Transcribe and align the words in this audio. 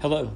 Hello, 0.00 0.34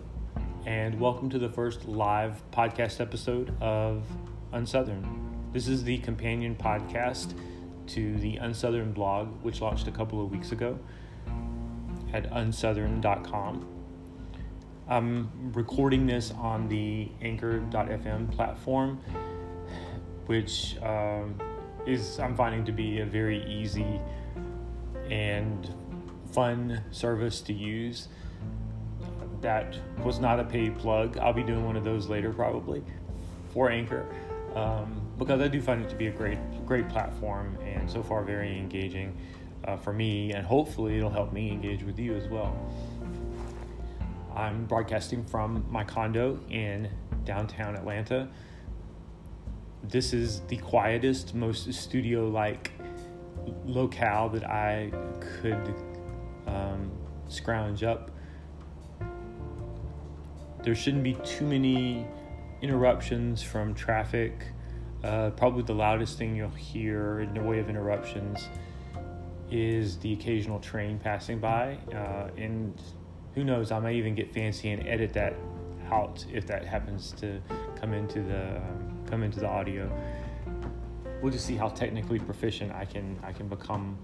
and 0.67 1.00
welcome 1.00 1.30
to 1.30 1.38
the 1.38 1.48
first 1.48 1.87
live 1.87 2.42
podcast 2.51 3.01
episode 3.01 3.56
of 3.62 4.04
Unsouthern. 4.53 5.06
This 5.54 5.69
is 5.69 5.83
the 5.85 5.96
companion 6.01 6.54
podcast 6.54 7.33
to 7.87 8.14
the 8.16 8.37
Unsouthern 8.37 8.92
blog, 8.92 9.42
which 9.42 9.62
launched 9.62 9.88
a 9.88 9.90
couple 9.90 10.22
of 10.22 10.31
weeks 10.31 10.53
ago 10.53 10.78
at 12.13 12.31
unsouthern.com. 12.31 13.67
I'm 14.87 15.31
recording 15.54 16.06
this 16.06 16.30
on 16.33 16.69
the 16.69 17.09
anchor.fm 17.23 18.33
platform, 18.33 19.01
which 20.27 20.77
um, 20.83 21.41
is 21.87 22.19
I'm 22.19 22.37
finding 22.37 22.66
to 22.66 22.73
be 22.73 23.01
a 23.01 23.06
very 23.06 23.42
easy 23.46 23.98
and 25.10 25.74
fun 26.32 26.82
service 26.90 27.40
to 27.40 27.54
use 27.54 28.09
that 29.44 29.76
was 30.02 30.18
not 30.18 30.40
a 30.40 30.44
paid 30.44 30.76
plug. 30.78 31.18
I'll 31.18 31.34
be 31.34 31.42
doing 31.42 31.66
one 31.66 31.76
of 31.76 31.84
those 31.84 32.08
later 32.08 32.32
probably 32.32 32.82
for 33.52 33.70
Anchor 33.70 34.06
um, 34.54 35.02
because 35.18 35.40
I 35.40 35.48
do 35.48 35.60
find 35.60 35.84
it 35.84 35.90
to 35.90 35.96
be 35.96 36.06
a 36.06 36.10
great 36.10 36.38
great 36.66 36.88
platform 36.88 37.58
and 37.62 37.88
so 37.88 38.02
far 38.02 38.24
very 38.24 38.58
engaging 38.58 39.14
uh, 39.66 39.76
for 39.76 39.92
me 39.92 40.32
and 40.32 40.46
hopefully 40.46 40.96
it'll 40.96 41.10
help 41.10 41.32
me 41.32 41.50
engage 41.50 41.82
with 41.82 41.98
you 41.98 42.14
as 42.14 42.26
well. 42.28 42.56
I'm 44.34 44.64
broadcasting 44.64 45.24
from 45.26 45.64
my 45.70 45.84
condo 45.84 46.40
in 46.48 46.90
downtown 47.24 47.76
Atlanta. 47.76 48.28
This 49.82 50.14
is 50.14 50.40
the 50.48 50.56
quietest, 50.56 51.34
most 51.34 51.72
studio 51.74 52.28
like 52.28 52.72
locale 53.66 54.30
that 54.30 54.45
I 54.45 54.90
could 55.42 55.74
um, 56.46 56.90
scrounge 57.28 57.82
up 57.82 58.10
there 60.65 60.74
shouldn't 60.74 61.04
be 61.04 61.15
too 61.24 61.46
many 61.46 62.07
interruptions 62.62 63.43
from 63.43 63.74
traffic. 63.74 64.47
Uh, 65.03 65.29
probably 65.31 65.62
the 65.62 65.75
loudest 65.75 66.17
thing 66.17 66.34
you'll 66.34 66.48
hear 66.48 67.20
in 67.20 67.34
the 67.34 67.43
way 67.43 67.59
of 67.59 67.69
interruptions 67.69 68.48
is 69.51 69.98
the 69.98 70.15
occasional 70.15 70.59
train 70.59 70.98
passing 70.98 71.39
by. 71.39 71.77
Uh, 71.92 72.31
and 72.39 72.81
who 73.35 73.45
knows, 73.45 73.70
I 73.70 73.79
might 73.79 73.97
even 73.97 74.15
get 74.15 74.33
fancy 74.33 74.70
and 74.70 74.87
edit 74.89 75.12
that 75.12 75.35
out 75.91 76.25
if 76.33 76.47
that 76.47 76.65
happens 76.65 77.12
to 77.19 77.42
come 77.79 77.92
into 77.92 78.23
the 78.23 78.57
um, 78.57 79.05
come 79.07 79.23
into 79.23 79.41
the 79.41 79.48
audio. 79.48 79.91
We'll 81.20 81.33
just 81.33 81.45
see 81.45 81.57
how 81.57 81.69
technically 81.69 82.19
proficient 82.19 82.73
I 82.73 82.87
can 82.87 83.19
I 83.23 83.33
can 83.33 83.48
become 83.48 83.98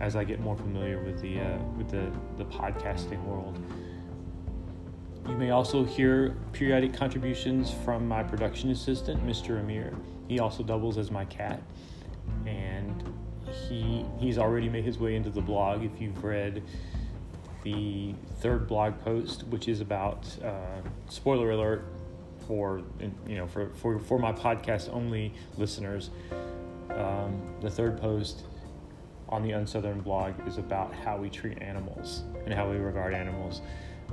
as 0.00 0.16
I 0.16 0.24
get 0.24 0.40
more 0.40 0.56
familiar 0.56 1.02
with 1.02 1.20
the 1.20 1.40
uh, 1.40 1.58
with 1.76 1.90
the 1.90 2.10
the 2.38 2.46
podcasting 2.46 3.22
world. 3.24 3.58
You 5.28 5.36
may 5.36 5.50
also 5.50 5.84
hear 5.84 6.36
periodic 6.52 6.94
contributions 6.94 7.72
from 7.84 8.08
my 8.08 8.22
production 8.22 8.70
assistant, 8.70 9.24
Mr. 9.26 9.60
Amir. 9.60 9.94
He 10.28 10.40
also 10.40 10.62
doubles 10.62 10.98
as 10.98 11.10
my 11.10 11.24
cat, 11.26 11.62
and 12.44 13.04
he 13.68 14.04
he's 14.18 14.38
already 14.38 14.68
made 14.68 14.84
his 14.84 14.98
way 14.98 15.14
into 15.14 15.30
the 15.30 15.40
blog. 15.40 15.84
If 15.84 16.00
you've 16.00 16.24
read 16.24 16.62
the 17.62 18.14
third 18.40 18.66
blog 18.66 18.98
post, 19.00 19.44
which 19.44 19.68
is 19.68 19.80
about 19.80 20.26
uh, 20.42 20.80
spoiler 21.08 21.52
alert 21.52 21.84
for 22.46 22.82
you 23.26 23.36
know 23.36 23.46
for 23.46 23.70
for 23.74 24.00
for 24.00 24.18
my 24.18 24.32
podcast 24.32 24.92
only 24.92 25.32
listeners, 25.56 26.10
um, 26.90 27.40
the 27.60 27.70
third 27.70 28.00
post 28.00 28.42
on 29.28 29.42
the 29.42 29.50
Unsouthern 29.50 30.02
blog 30.02 30.34
is 30.46 30.58
about 30.58 30.92
how 30.92 31.16
we 31.16 31.30
treat 31.30 31.62
animals 31.62 32.22
and 32.44 32.52
how 32.52 32.68
we 32.70 32.76
regard 32.76 33.14
animals 33.14 33.62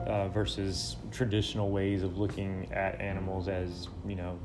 uh, 0.06 0.28
versus 0.30 0.96
traditional 1.12 1.72
ways 1.72 2.04
of 2.04 2.18
looking 2.18 2.72
at 2.72 3.00
animals 3.00 3.48
as 3.48 3.88
you 4.08 4.16
know 4.16 4.38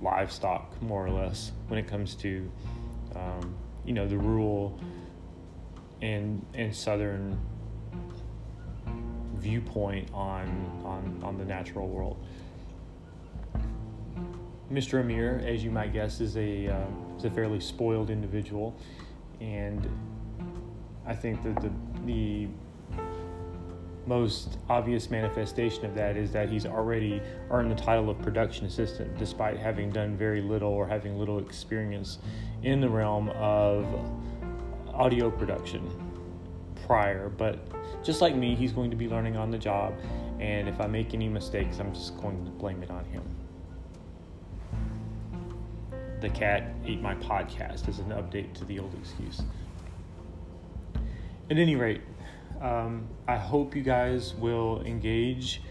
livestock 0.00 0.80
more 0.80 1.06
or 1.06 1.10
less 1.10 1.52
when 1.66 1.78
it 1.78 1.86
comes 1.86 2.14
to 2.14 2.50
um, 3.14 3.54
you 3.84 3.92
know 3.92 4.06
the 4.06 4.16
rural 4.16 4.78
and 6.02 6.44
and 6.54 6.74
southern 6.74 7.38
viewpoint 9.36 10.08
on 10.12 10.48
on 10.84 11.20
on 11.22 11.38
the 11.38 11.44
natural 11.44 11.88
world. 11.88 12.24
Mr. 14.70 15.00
Amir, 15.00 15.42
as 15.46 15.64
you 15.64 15.70
might 15.70 15.92
guess, 15.92 16.20
is 16.20 16.36
a 16.36 16.68
uh, 16.68 16.86
is 17.16 17.24
a 17.24 17.30
fairly 17.30 17.60
spoiled 17.60 18.10
individual, 18.10 18.76
and 19.40 19.88
I 21.06 21.14
think 21.14 21.42
that 21.42 21.60
the 21.60 21.70
the 22.04 22.48
most 24.08 24.56
obvious 24.70 25.10
manifestation 25.10 25.84
of 25.84 25.94
that 25.94 26.16
is 26.16 26.32
that 26.32 26.48
he's 26.48 26.64
already 26.64 27.20
earned 27.50 27.70
the 27.70 27.74
title 27.74 28.08
of 28.08 28.18
production 28.20 28.64
assistant 28.64 29.16
despite 29.18 29.58
having 29.58 29.90
done 29.90 30.16
very 30.16 30.40
little 30.40 30.70
or 30.70 30.88
having 30.88 31.18
little 31.18 31.38
experience 31.38 32.18
in 32.62 32.80
the 32.80 32.88
realm 32.88 33.28
of 33.30 33.86
audio 34.94 35.30
production 35.30 35.86
prior. 36.86 37.28
But 37.28 37.58
just 38.02 38.22
like 38.22 38.34
me, 38.34 38.54
he's 38.54 38.72
going 38.72 38.90
to 38.90 38.96
be 38.96 39.08
learning 39.08 39.36
on 39.36 39.50
the 39.50 39.58
job, 39.58 39.92
and 40.40 40.68
if 40.68 40.80
I 40.80 40.86
make 40.86 41.12
any 41.12 41.28
mistakes, 41.28 41.78
I'm 41.78 41.92
just 41.92 42.18
going 42.18 42.44
to 42.46 42.50
blame 42.52 42.82
it 42.82 42.90
on 42.90 43.04
him. 43.04 43.22
The 46.20 46.30
cat 46.30 46.74
ate 46.86 47.02
my 47.02 47.14
podcast 47.16 47.88
as 47.88 47.98
an 47.98 48.08
update 48.08 48.54
to 48.54 48.64
the 48.64 48.78
old 48.78 48.94
excuse. 48.98 49.42
At 51.50 51.58
any 51.58 51.76
rate, 51.76 52.00
um, 52.60 53.08
I 53.26 53.36
hope 53.36 53.76
you 53.76 53.82
guys 53.82 54.34
will 54.34 54.82
engage 54.82 55.62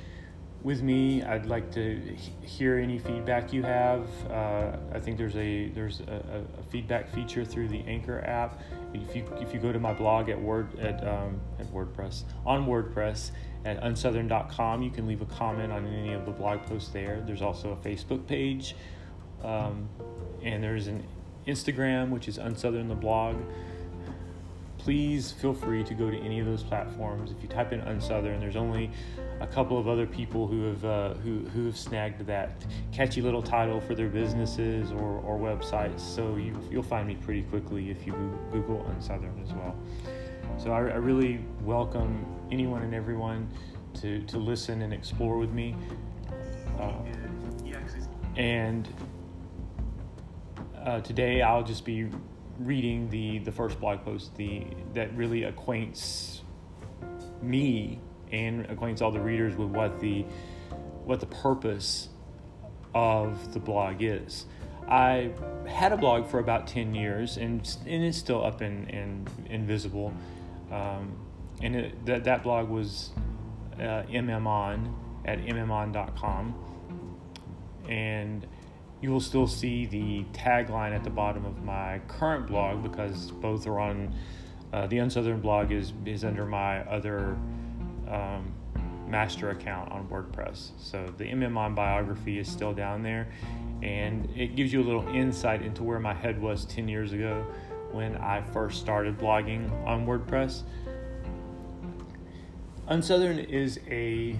with 0.63 0.81
me. 0.81 1.23
I'd 1.23 1.45
like 1.45 1.71
to 1.73 1.99
hear 2.41 2.77
any 2.77 2.99
feedback 2.99 3.53
you 3.53 3.63
have. 3.63 4.07
Uh, 4.29 4.77
I 4.93 4.99
think 4.99 5.17
there's 5.17 5.35
a 5.35 5.69
there's 5.69 6.01
a, 6.01 6.43
a, 6.59 6.63
feedback 6.63 7.13
feature 7.13 7.45
through 7.45 7.69
the 7.69 7.79
Anchor 7.87 8.21
app. 8.25 8.61
If 8.93 9.15
you 9.15 9.25
if 9.39 9.53
you 9.53 9.59
go 9.59 9.71
to 9.71 9.79
my 9.79 9.93
blog 9.93 10.29
at 10.29 10.41
Word 10.41 10.77
at 10.79 11.05
um, 11.07 11.39
at 11.59 11.67
WordPress 11.67 12.23
on 12.45 12.65
WordPress 12.65 13.31
at 13.65 13.81
unsouthern.com, 13.81 14.81
you 14.81 14.89
can 14.89 15.07
leave 15.07 15.21
a 15.21 15.25
comment 15.25 15.71
on 15.71 15.85
any 15.85 16.13
of 16.13 16.25
the 16.25 16.31
blog 16.31 16.63
posts 16.63 16.89
there. 16.89 17.23
There's 17.25 17.41
also 17.41 17.71
a 17.71 17.75
Facebook 17.77 18.25
page, 18.27 18.75
um, 19.43 19.89
and 20.41 20.63
there's 20.63 20.87
an 20.87 21.03
Instagram 21.47 22.09
which 22.09 22.27
is 22.27 22.37
unsouthern 22.37 22.87
the 22.87 22.95
blog 22.95 23.37
please 24.87 25.33
feel 25.33 25.53
free 25.53 25.83
to 25.83 25.93
go 25.93 26.09
to 26.09 26.17
any 26.19 26.39
of 26.39 26.45
those 26.45 26.63
platforms. 26.63 27.29
If 27.29 27.43
you 27.43 27.49
type 27.49 27.73
in 27.73 27.81
Unsouthern, 27.81 28.39
there's 28.39 28.55
only 28.55 28.89
a 29.41 29.45
couple 29.45 29.77
of 29.77 29.89
other 29.89 30.07
people 30.07 30.47
who 30.47 30.63
have 30.63 30.85
uh, 30.85 31.13
who 31.15 31.39
who 31.49 31.65
have 31.65 31.77
snagged 31.77 32.25
that 32.25 32.63
catchy 32.93 33.21
little 33.21 33.41
title 33.41 33.81
for 33.81 33.95
their 33.95 34.07
businesses 34.07 34.93
or, 34.93 35.19
or 35.25 35.37
websites. 35.37 35.99
So 35.99 36.37
you 36.37 36.57
you'll 36.71 36.83
find 36.83 37.05
me 37.05 37.15
pretty 37.15 37.41
quickly 37.41 37.91
if 37.91 38.07
you 38.07 38.13
Google 38.49 38.89
Unsouthern 38.95 39.43
as 39.43 39.51
well. 39.51 39.75
So 40.57 40.71
I, 40.71 40.77
I 40.77 40.95
really 40.95 41.41
welcome 41.63 42.25
anyone 42.49 42.81
and 42.81 42.95
everyone 42.95 43.49
to 43.95 44.21
to 44.21 44.37
listen 44.37 44.83
and 44.83 44.93
explore 44.93 45.37
with 45.37 45.51
me. 45.51 45.75
Uh, 46.79 46.93
and 48.37 48.87
uh, 50.85 51.01
today 51.01 51.41
I'll 51.41 51.61
just 51.61 51.83
be 51.83 52.07
reading 52.59 53.09
the 53.09 53.39
the 53.39 53.51
first 53.51 53.79
blog 53.79 54.03
post 54.03 54.35
the 54.35 54.65
that 54.93 55.15
really 55.15 55.43
acquaints 55.43 56.41
me 57.41 57.99
and 58.31 58.65
acquaints 58.65 59.01
all 59.01 59.11
the 59.11 59.19
readers 59.19 59.55
with 59.55 59.69
what 59.69 59.99
the 59.99 60.25
what 61.05 61.19
the 61.19 61.25
purpose 61.27 62.09
of 62.93 63.53
the 63.53 63.59
blog 63.59 64.01
is. 64.01 64.45
I 64.89 65.31
had 65.67 65.91
a 65.91 65.97
blog 65.97 66.27
for 66.27 66.39
about 66.39 66.67
10 66.67 66.95
years 66.95 67.37
and, 67.37 67.59
and 67.85 68.03
it's 68.03 68.17
still 68.17 68.43
up 68.43 68.61
and, 68.61 68.89
and, 68.89 69.29
invisible. 69.49 70.13
Um, 70.71 71.17
and 71.61 71.75
it, 71.75 72.05
that, 72.05 72.23
that 72.23 72.43
blog 72.43 72.69
was 72.69 73.11
uh, 73.75 74.03
mmon 74.09 74.93
at 75.25 75.39
mmon.com. 75.39 76.55
And 77.89 78.47
you 79.01 79.11
will 79.11 79.21
still 79.21 79.47
see 79.47 79.85
the 79.85 80.23
tagline 80.33 80.95
at 80.95 81.03
the 81.03 81.09
bottom 81.09 81.45
of 81.45 81.63
my 81.63 81.99
current 82.07 82.47
blog 82.47 82.81
because 82.83 83.31
both 83.31 83.67
are 83.67 83.79
on 83.79 84.13
uh, 84.73 84.87
the 84.87 84.97
Unsouthern 84.97 85.41
blog 85.41 85.71
is 85.71 85.93
is 86.05 86.23
under 86.25 86.45
my 86.45 86.81
other 86.81 87.37
um, 88.09 88.53
master 89.07 89.51
account 89.51 89.91
on 89.91 90.07
WordPress. 90.07 90.71
So 90.77 91.05
the 91.17 91.25
MMON 91.25 91.73
biography 91.75 92.39
is 92.39 92.49
still 92.49 92.73
down 92.73 93.03
there, 93.03 93.27
and 93.81 94.29
it 94.35 94.55
gives 94.55 94.73
you 94.73 94.81
a 94.81 94.85
little 94.85 95.07
insight 95.09 95.61
into 95.61 95.83
where 95.83 95.99
my 95.99 96.13
head 96.13 96.41
was 96.41 96.65
10 96.65 96.87
years 96.87 97.13
ago 97.13 97.45
when 97.91 98.17
I 98.17 98.41
first 98.41 98.81
started 98.81 99.17
blogging 99.17 99.71
on 99.85 100.05
WordPress. 100.05 100.63
Unsouthern 102.89 103.49
is 103.49 103.79
a 103.89 104.35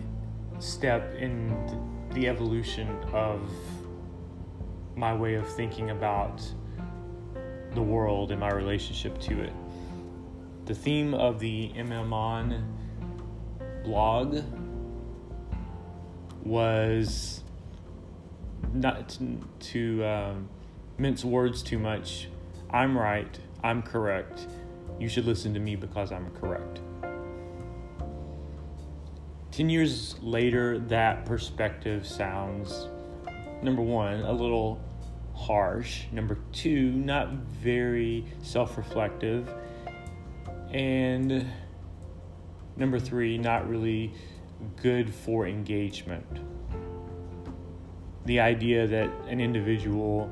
step 0.60 1.16
in 1.16 1.56
the 2.14 2.28
evolution 2.28 2.88
of 3.14 3.42
my 4.98 5.14
way 5.14 5.36
of 5.36 5.48
thinking 5.48 5.92
about 5.92 6.42
the 7.74 7.82
world 7.82 8.32
and 8.32 8.40
my 8.40 8.52
relationship 8.52 9.20
to 9.20 9.42
it. 9.42 9.54
The 10.66 10.74
theme 10.74 11.14
of 11.14 11.40
the 11.40 11.72
MMON 11.76 12.64
blog 13.84 14.42
was 16.44 17.44
not 18.74 19.18
to, 19.60 20.04
um, 20.04 20.50
mince 20.98 21.24
words 21.24 21.62
too 21.62 21.78
much. 21.78 22.28
I'm 22.72 22.98
right. 22.98 23.40
I'm 23.64 23.82
correct. 23.84 24.48
You 25.00 25.08
should 25.08 25.26
listen 25.26 25.54
to 25.54 25.60
me 25.60 25.76
because 25.76 26.12
I'm 26.12 26.32
correct. 26.32 26.82
10 29.52 29.70
years 29.70 30.16
later, 30.22 30.80
that 30.80 31.26
perspective 31.26 32.06
sounds, 32.06 32.88
number 33.62 33.82
one, 33.82 34.22
a 34.22 34.32
little 34.32 34.80
harsh. 35.38 36.04
Number 36.12 36.40
two, 36.52 36.92
not 36.92 37.30
very 37.32 38.26
self 38.42 38.78
reflective. 38.78 39.54
And 40.72 41.46
number 42.76 43.00
three, 43.00 43.38
not 43.38 43.70
really 43.70 44.14
good 44.82 45.14
for 45.14 45.48
engagement. 45.48 46.26
The 48.26 48.40
idea 48.40 48.88
that 48.88 49.10
an 49.30 49.40
individual 49.40 50.30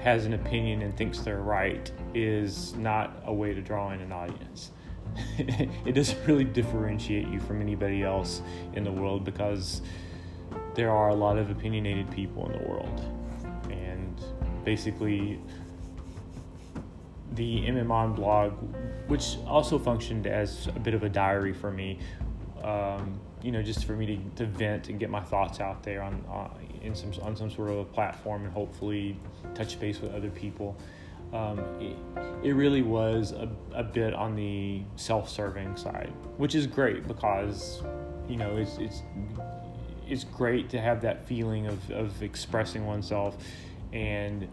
has 0.00 0.24
an 0.24 0.32
opinion 0.32 0.82
and 0.82 0.96
thinks 0.96 1.20
they're 1.20 1.42
right 1.42 1.92
is 2.14 2.74
not 2.74 3.22
a 3.26 3.32
way 3.32 3.54
to 3.54 3.60
draw 3.60 3.92
in 3.92 4.00
an 4.00 4.10
audience. 4.10 4.70
it 5.38 5.92
doesn't 5.92 6.26
really 6.26 6.44
differentiate 6.44 7.28
you 7.28 7.38
from 7.40 7.60
anybody 7.60 8.02
else 8.02 8.42
in 8.72 8.84
the 8.84 8.92
world 8.92 9.24
because 9.24 9.82
there 10.74 10.90
are 10.90 11.10
a 11.10 11.14
lot 11.14 11.36
of 11.36 11.50
opinionated 11.50 12.10
people 12.10 12.46
in 12.46 12.52
the 12.52 12.68
world. 12.68 13.19
Basically, 14.64 15.40
the 17.34 17.60
MMON 17.62 18.14
blog, 18.14 18.52
which 19.08 19.36
also 19.46 19.78
functioned 19.78 20.26
as 20.26 20.66
a 20.68 20.78
bit 20.80 20.94
of 20.94 21.02
a 21.02 21.08
diary 21.08 21.52
for 21.52 21.70
me, 21.70 21.98
um, 22.62 23.18
you 23.42 23.52
know, 23.52 23.62
just 23.62 23.84
for 23.84 23.92
me 23.92 24.06
to, 24.06 24.18
to 24.36 24.46
vent 24.46 24.88
and 24.88 24.98
get 25.00 25.10
my 25.10 25.20
thoughts 25.20 25.60
out 25.60 25.82
there 25.82 26.02
on, 26.02 26.24
on 26.28 26.50
in 26.82 26.94
some 26.94 27.12
on 27.22 27.36
some 27.36 27.50
sort 27.50 27.70
of 27.70 27.78
a 27.78 27.84
platform 27.84 28.44
and 28.44 28.52
hopefully 28.52 29.16
touch 29.54 29.78
base 29.78 30.00
with 30.00 30.14
other 30.14 30.30
people. 30.30 30.76
Um, 31.32 31.60
it, 31.80 31.96
it, 32.42 32.52
really 32.54 32.82
was 32.82 33.32
a, 33.32 33.48
a 33.72 33.84
bit 33.84 34.14
on 34.14 34.34
the 34.34 34.82
self-serving 34.96 35.76
side, 35.76 36.12
which 36.38 36.56
is 36.56 36.66
great 36.66 37.06
because 37.06 37.82
you 38.28 38.36
know 38.36 38.56
it's 38.56 38.78
it's 38.78 39.02
it's 40.08 40.24
great 40.24 40.68
to 40.70 40.80
have 40.80 41.00
that 41.02 41.24
feeling 41.24 41.68
of, 41.68 41.90
of 41.92 42.22
expressing 42.22 42.84
oneself 42.84 43.36
and 43.92 44.48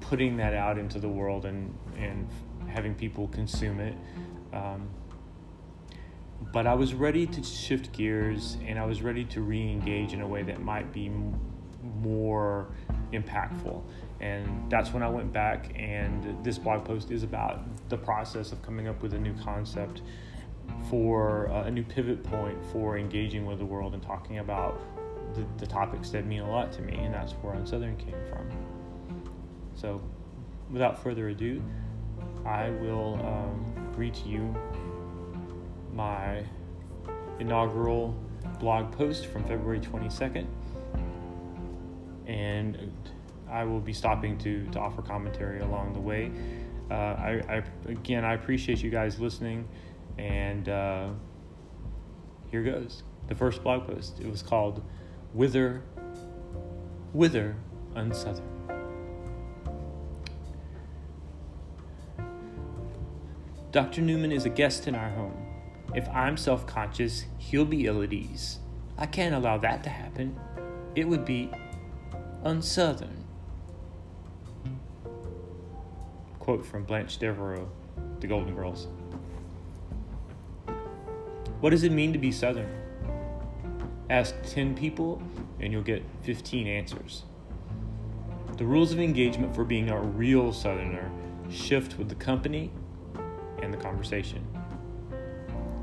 putting 0.00 0.36
that 0.36 0.54
out 0.54 0.78
into 0.78 0.98
the 0.98 1.08
world 1.08 1.44
and 1.44 1.76
and 1.96 2.28
having 2.68 2.94
people 2.94 3.28
consume 3.28 3.80
it. 3.80 3.94
Um, 4.52 4.88
but 6.52 6.66
I 6.66 6.74
was 6.74 6.94
ready 6.94 7.26
to 7.26 7.42
shift 7.42 7.92
gears 7.92 8.58
and 8.66 8.78
I 8.78 8.84
was 8.84 9.02
ready 9.02 9.24
to 9.26 9.40
re-engage 9.40 10.12
in 10.12 10.20
a 10.20 10.26
way 10.26 10.42
that 10.42 10.60
might 10.60 10.92
be 10.92 11.06
m- 11.06 11.40
more 12.02 12.68
impactful 13.12 13.82
and 14.20 14.70
that's 14.70 14.92
when 14.92 15.02
I 15.02 15.08
went 15.08 15.32
back 15.32 15.72
and 15.74 16.44
this 16.44 16.58
blog 16.58 16.84
post 16.84 17.10
is 17.10 17.22
about 17.22 17.60
the 17.88 17.96
process 17.96 18.52
of 18.52 18.62
coming 18.62 18.88
up 18.88 19.02
with 19.02 19.14
a 19.14 19.18
new 19.18 19.34
concept 19.42 20.02
for 20.88 21.48
uh, 21.50 21.64
a 21.64 21.70
new 21.70 21.82
pivot 21.82 22.22
point 22.22 22.58
for 22.72 22.98
engaging 22.98 23.46
with 23.46 23.58
the 23.58 23.64
world 23.64 23.94
and 23.94 24.02
talking 24.02 24.38
about 24.38 24.80
the, 25.34 25.44
the 25.58 25.66
topics 25.66 26.10
that 26.10 26.26
mean 26.26 26.40
a 26.40 26.50
lot 26.50 26.72
to 26.72 26.82
me 26.82 26.94
and 26.94 27.14
that's 27.14 27.32
where 27.32 27.54
Unsouthern 27.54 27.98
came 27.98 28.16
from 28.28 28.48
so 29.74 30.02
without 30.70 31.02
further 31.02 31.28
ado 31.28 31.62
I 32.44 32.70
will 32.70 33.14
um, 33.24 33.92
read 33.96 34.14
to 34.14 34.28
you 34.28 34.54
my 35.92 36.44
inaugural 37.38 38.14
blog 38.60 38.92
post 38.92 39.26
from 39.26 39.44
February 39.44 39.80
22nd 39.80 40.46
and 42.26 42.92
I 43.50 43.64
will 43.64 43.80
be 43.80 43.92
stopping 43.92 44.36
to 44.38 44.66
to 44.72 44.80
offer 44.80 45.02
commentary 45.02 45.60
along 45.60 45.92
the 45.92 46.00
way. 46.00 46.32
Uh, 46.90 46.94
I, 46.94 47.42
I, 47.48 47.62
again, 47.86 48.24
I 48.24 48.34
appreciate 48.34 48.82
you 48.82 48.90
guys 48.90 49.18
listening, 49.18 49.66
and 50.18 50.68
uh, 50.68 51.08
here 52.50 52.62
goes 52.62 53.04
the 53.28 53.34
first 53.34 53.62
blog 53.62 53.86
post. 53.86 54.20
It 54.20 54.28
was 54.28 54.42
called 54.42 54.82
"Wither, 55.34 55.82
Wither 57.12 57.56
Unsouthern." 57.94 58.54
Dr. 63.72 64.02
Newman 64.02 64.30
is 64.30 64.44
a 64.44 64.48
guest 64.48 64.86
in 64.86 64.94
our 64.94 65.10
home. 65.10 65.34
If 65.96 66.08
I'm 66.10 66.36
self 66.36 66.64
conscious, 66.64 67.24
he'll 67.38 67.64
be 67.64 67.86
ill 67.86 68.02
at 68.02 68.12
ease. 68.12 68.60
I 68.96 69.06
can't 69.06 69.34
allow 69.34 69.58
that 69.58 69.82
to 69.82 69.90
happen. 69.90 70.38
It 70.94 71.08
would 71.08 71.24
be 71.24 71.50
unsouthern. 72.44 73.24
Quote 76.38 76.64
from 76.64 76.84
Blanche 76.84 77.18
Devereaux, 77.18 77.68
The 78.20 78.28
Golden 78.28 78.54
Girls. 78.54 78.86
What 81.58 81.70
does 81.70 81.82
it 81.82 81.90
mean 81.90 82.12
to 82.12 82.18
be 82.20 82.30
Southern? 82.30 82.83
Ask 84.10 84.34
10 84.44 84.74
people 84.74 85.22
and 85.60 85.72
you'll 85.72 85.82
get 85.82 86.02
15 86.22 86.66
answers. 86.66 87.24
The 88.56 88.64
rules 88.64 88.92
of 88.92 89.00
engagement 89.00 89.54
for 89.54 89.64
being 89.64 89.88
a 89.88 90.00
real 90.00 90.52
Southerner 90.52 91.10
shift 91.50 91.98
with 91.98 92.08
the 92.08 92.14
company 92.14 92.70
and 93.62 93.72
the 93.72 93.78
conversation. 93.78 94.46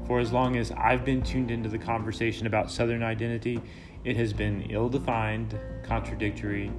For 0.06 0.20
as 0.20 0.32
long 0.32 0.56
as 0.58 0.72
I've 0.72 1.04
been 1.04 1.22
tuned 1.22 1.52
into 1.52 1.70
the 1.70 1.78
conversation 1.78 2.48
about 2.48 2.70
Southern 2.70 3.02
identity, 3.02 3.62
it 4.04 4.18
has 4.18 4.34
been 4.34 4.64
ill 4.70 4.90
defined, 4.90 5.58
contradictory, 5.84 6.72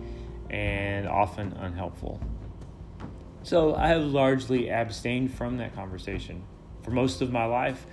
and 0.51 1.09
often 1.09 1.53
unhelpful. 1.55 2.21
So 3.43 3.75
I 3.75 3.89
have 3.89 4.03
largely 4.03 4.71
abstained 4.71 5.35
from 5.35 5.57
that 5.59 5.75
conversation. 5.75 6.45
For 6.83 6.91
most 6.91 7.21
of 7.21 7.33
my 7.33 7.45
life, 7.45 7.87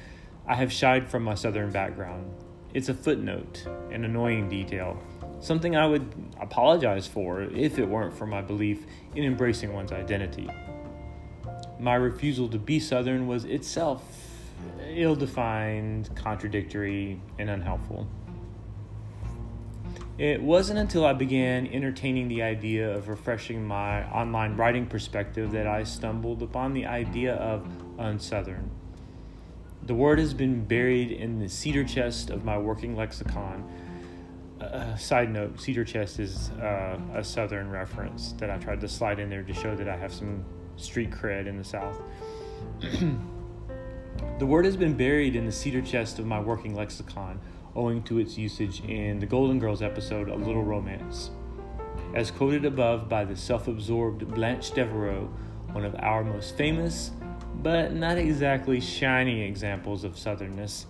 I 0.47 0.55
have 0.55 0.71
shied 0.71 1.09
from 1.09 1.23
my 1.23 1.35
Southern 1.35 1.71
background. 1.71 2.31
It's 2.73 2.89
a 2.89 2.93
footnote, 2.93 3.65
an 3.91 4.05
annoying 4.05 4.47
detail, 4.47 5.01
something 5.39 5.75
I 5.75 5.87
would 5.87 6.07
apologize 6.39 7.07
for 7.07 7.41
if 7.41 7.79
it 7.79 7.87
weren't 7.87 8.15
for 8.15 8.27
my 8.27 8.41
belief 8.41 8.85
in 9.15 9.23
embracing 9.23 9.73
one's 9.73 9.91
identity. 9.91 10.49
My 11.79 11.95
refusal 11.95 12.47
to 12.49 12.59
be 12.59 12.79
Southern 12.79 13.27
was 13.27 13.45
itself 13.45 14.03
ill 14.87 15.15
defined, 15.15 16.09
contradictory, 16.15 17.21
and 17.37 17.49
unhelpful. 17.49 18.07
It 20.17 20.41
wasn't 20.41 20.79
until 20.79 21.05
I 21.05 21.13
began 21.13 21.65
entertaining 21.67 22.27
the 22.27 22.43
idea 22.43 22.93
of 22.93 23.07
refreshing 23.07 23.65
my 23.65 24.03
online 24.11 24.57
writing 24.57 24.85
perspective 24.85 25.51
that 25.51 25.65
I 25.65 25.83
stumbled 25.83 26.43
upon 26.43 26.73
the 26.73 26.85
idea 26.85 27.35
of 27.35 27.65
unsouthern. 27.97 28.69
The 29.89 29.95
word 29.95 30.19
has 30.19 30.35
been 30.35 30.65
buried 30.65 31.11
in 31.11 31.39
the 31.39 31.49
cedar 31.49 31.83
chest 31.83 32.29
of 32.29 32.45
my 32.45 32.59
working 32.59 32.95
lexicon. 32.95 33.67
Uh, 34.61 34.95
side 34.95 35.31
note 35.31 35.59
cedar 35.59 35.83
chest 35.83 36.19
is 36.19 36.51
uh, 36.61 36.99
a 37.15 37.23
southern 37.23 37.71
reference 37.71 38.33
that 38.33 38.51
I 38.51 38.57
tried 38.57 38.81
to 38.81 38.87
slide 38.87 39.17
in 39.17 39.31
there 39.31 39.41
to 39.41 39.51
show 39.51 39.75
that 39.75 39.89
I 39.89 39.97
have 39.97 40.13
some 40.13 40.45
street 40.75 41.09
cred 41.09 41.47
in 41.47 41.57
the 41.57 41.63
South. 41.63 41.99
the 44.37 44.45
word 44.45 44.65
has 44.65 44.77
been 44.77 44.93
buried 44.93 45.35
in 45.35 45.47
the 45.47 45.51
cedar 45.51 45.81
chest 45.81 46.19
of 46.19 46.25
my 46.27 46.39
working 46.39 46.75
lexicon 46.75 47.41
owing 47.75 48.03
to 48.03 48.19
its 48.19 48.37
usage 48.37 48.81
in 48.81 49.19
the 49.19 49.25
Golden 49.25 49.57
Girls 49.57 49.81
episode 49.81 50.29
A 50.29 50.35
Little 50.35 50.63
Romance. 50.63 51.31
As 52.13 52.29
quoted 52.29 52.63
above 52.63 53.09
by 53.09 53.25
the 53.25 53.35
self 53.35 53.67
absorbed 53.67 54.27
Blanche 54.35 54.69
Devereaux, 54.69 55.33
one 55.71 55.83
of 55.83 55.95
our 55.95 56.23
most 56.23 56.55
famous, 56.55 57.09
but 57.55 57.93
not 57.93 58.17
exactly 58.17 58.79
shiny 58.79 59.41
examples 59.41 60.03
of 60.03 60.13
southernness, 60.15 60.85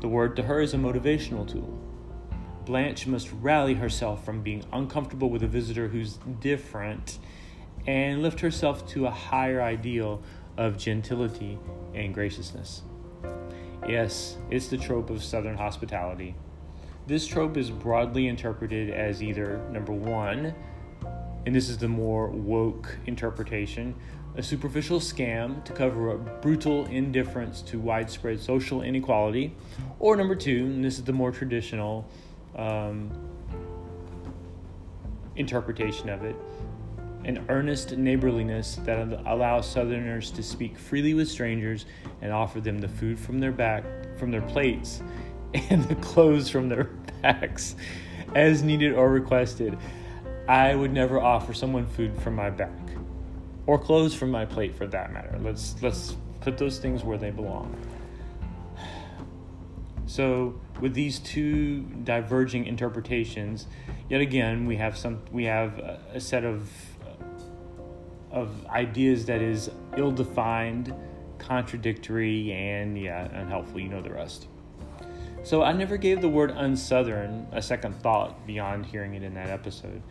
the 0.00 0.08
word 0.08 0.36
to 0.36 0.42
her 0.42 0.60
is 0.60 0.74
a 0.74 0.76
motivational 0.76 1.50
tool. 1.50 1.78
Blanche 2.64 3.06
must 3.06 3.30
rally 3.40 3.74
herself 3.74 4.24
from 4.24 4.42
being 4.42 4.62
uncomfortable 4.72 5.30
with 5.30 5.42
a 5.42 5.46
visitor 5.46 5.88
who's 5.88 6.18
different 6.40 7.18
and 7.86 8.22
lift 8.22 8.40
herself 8.40 8.86
to 8.88 9.06
a 9.06 9.10
higher 9.10 9.62
ideal 9.62 10.22
of 10.58 10.76
gentility 10.76 11.58
and 11.94 12.12
graciousness. 12.12 12.82
Yes, 13.88 14.36
it's 14.50 14.68
the 14.68 14.76
trope 14.76 15.08
of 15.08 15.24
Southern 15.24 15.56
hospitality. 15.56 16.34
This 17.06 17.26
trope 17.26 17.56
is 17.56 17.70
broadly 17.70 18.28
interpreted 18.28 18.90
as 18.90 19.22
either 19.22 19.66
number 19.70 19.94
one, 19.94 20.54
and 21.46 21.54
this 21.54 21.70
is 21.70 21.78
the 21.78 21.88
more 21.88 22.28
woke 22.28 22.98
interpretation, 23.06 23.94
a 24.38 24.42
superficial 24.42 25.00
scam 25.00 25.62
to 25.64 25.72
cover 25.72 26.12
up 26.12 26.40
brutal 26.40 26.86
indifference 26.86 27.60
to 27.60 27.76
widespread 27.76 28.40
social 28.40 28.82
inequality, 28.82 29.52
or 29.98 30.14
number 30.14 30.36
two, 30.36 30.64
and 30.64 30.84
this 30.84 30.96
is 30.96 31.02
the 31.02 31.12
more 31.12 31.32
traditional 31.32 32.08
um, 32.54 33.10
interpretation 35.34 36.08
of 36.08 36.22
it, 36.22 36.36
an 37.24 37.44
earnest 37.48 37.96
neighborliness 37.96 38.76
that 38.84 39.08
allows 39.26 39.68
Southerners 39.68 40.30
to 40.30 40.40
speak 40.40 40.78
freely 40.78 41.14
with 41.14 41.28
strangers 41.28 41.84
and 42.22 42.32
offer 42.32 42.60
them 42.60 42.78
the 42.78 42.88
food 42.88 43.18
from 43.18 43.40
their 43.40 43.52
back 43.52 43.84
from 44.16 44.30
their 44.30 44.42
plates 44.42 45.02
and 45.70 45.84
the 45.88 45.96
clothes 45.96 46.48
from 46.48 46.68
their 46.68 46.84
backs 47.22 47.74
as 48.36 48.62
needed 48.62 48.92
or 48.92 49.10
requested. 49.10 49.76
I 50.46 50.76
would 50.76 50.92
never 50.92 51.20
offer 51.20 51.52
someone 51.52 51.86
food 51.86 52.16
from 52.20 52.36
my 52.36 52.50
back 52.50 52.87
or 53.68 53.78
clothes 53.78 54.14
from 54.14 54.30
my 54.30 54.46
plate 54.46 54.74
for 54.74 54.86
that 54.86 55.12
matter. 55.12 55.38
Let's 55.42 55.76
let's 55.82 56.16
put 56.40 56.56
those 56.56 56.78
things 56.78 57.04
where 57.04 57.18
they 57.18 57.30
belong. 57.30 57.76
So, 60.06 60.58
with 60.80 60.94
these 60.94 61.18
two 61.18 61.82
diverging 61.82 62.64
interpretations, 62.64 63.66
yet 64.08 64.22
again 64.22 64.64
we 64.64 64.76
have 64.76 64.96
some 64.96 65.20
we 65.30 65.44
have 65.44 65.78
a 65.78 66.18
set 66.18 66.44
of 66.44 66.70
of 68.30 68.66
ideas 68.68 69.26
that 69.26 69.42
is 69.42 69.70
ill-defined, 69.96 70.94
contradictory, 71.38 72.52
and 72.52 72.98
yeah, 72.98 73.24
unhelpful. 73.38 73.80
You 73.80 73.90
know 73.90 74.00
the 74.00 74.12
rest. 74.12 74.48
So 75.42 75.62
I 75.62 75.72
never 75.72 75.98
gave 75.98 76.22
the 76.22 76.28
word 76.28 76.52
unsouthern 76.52 77.46
a 77.52 77.60
second 77.60 78.00
thought 78.02 78.46
beyond 78.46 78.86
hearing 78.86 79.14
it 79.14 79.22
in 79.22 79.34
that 79.34 79.50
episode. 79.50 80.02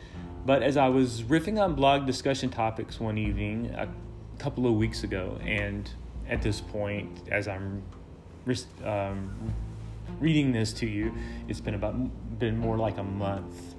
But 0.47 0.63
as 0.63 0.77
I 0.77 0.87
was 0.87 1.23
riffing 1.23 1.61
on 1.61 1.75
blog 1.75 2.05
discussion 2.05 2.49
topics 2.49 3.01
one 3.01 3.17
evening 3.17 3.69
a 3.75 3.89
couple 4.39 4.65
of 4.65 4.75
weeks 4.75 5.03
ago, 5.03 5.37
and 5.43 5.89
at 6.29 6.41
this 6.41 6.61
point, 6.61 7.27
as 7.29 7.49
I'm 7.49 7.83
um, 8.85 9.53
reading 10.21 10.53
this 10.53 10.71
to 10.75 10.85
you, 10.85 11.13
it's 11.49 11.59
been 11.59 11.73
about 11.73 11.95
been 12.39 12.57
more 12.57 12.77
like 12.77 12.97
a 12.97 13.03
month 13.03 13.75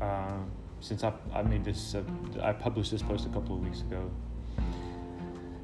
uh, 0.00 0.38
since 0.78 1.02
I, 1.02 1.12
I 1.34 1.42
made 1.42 1.64
this. 1.64 1.96
Uh, 1.96 2.04
I 2.40 2.52
published 2.52 2.92
this 2.92 3.02
post 3.02 3.26
a 3.26 3.30
couple 3.30 3.56
of 3.56 3.60
weeks 3.60 3.80
ago. 3.80 4.08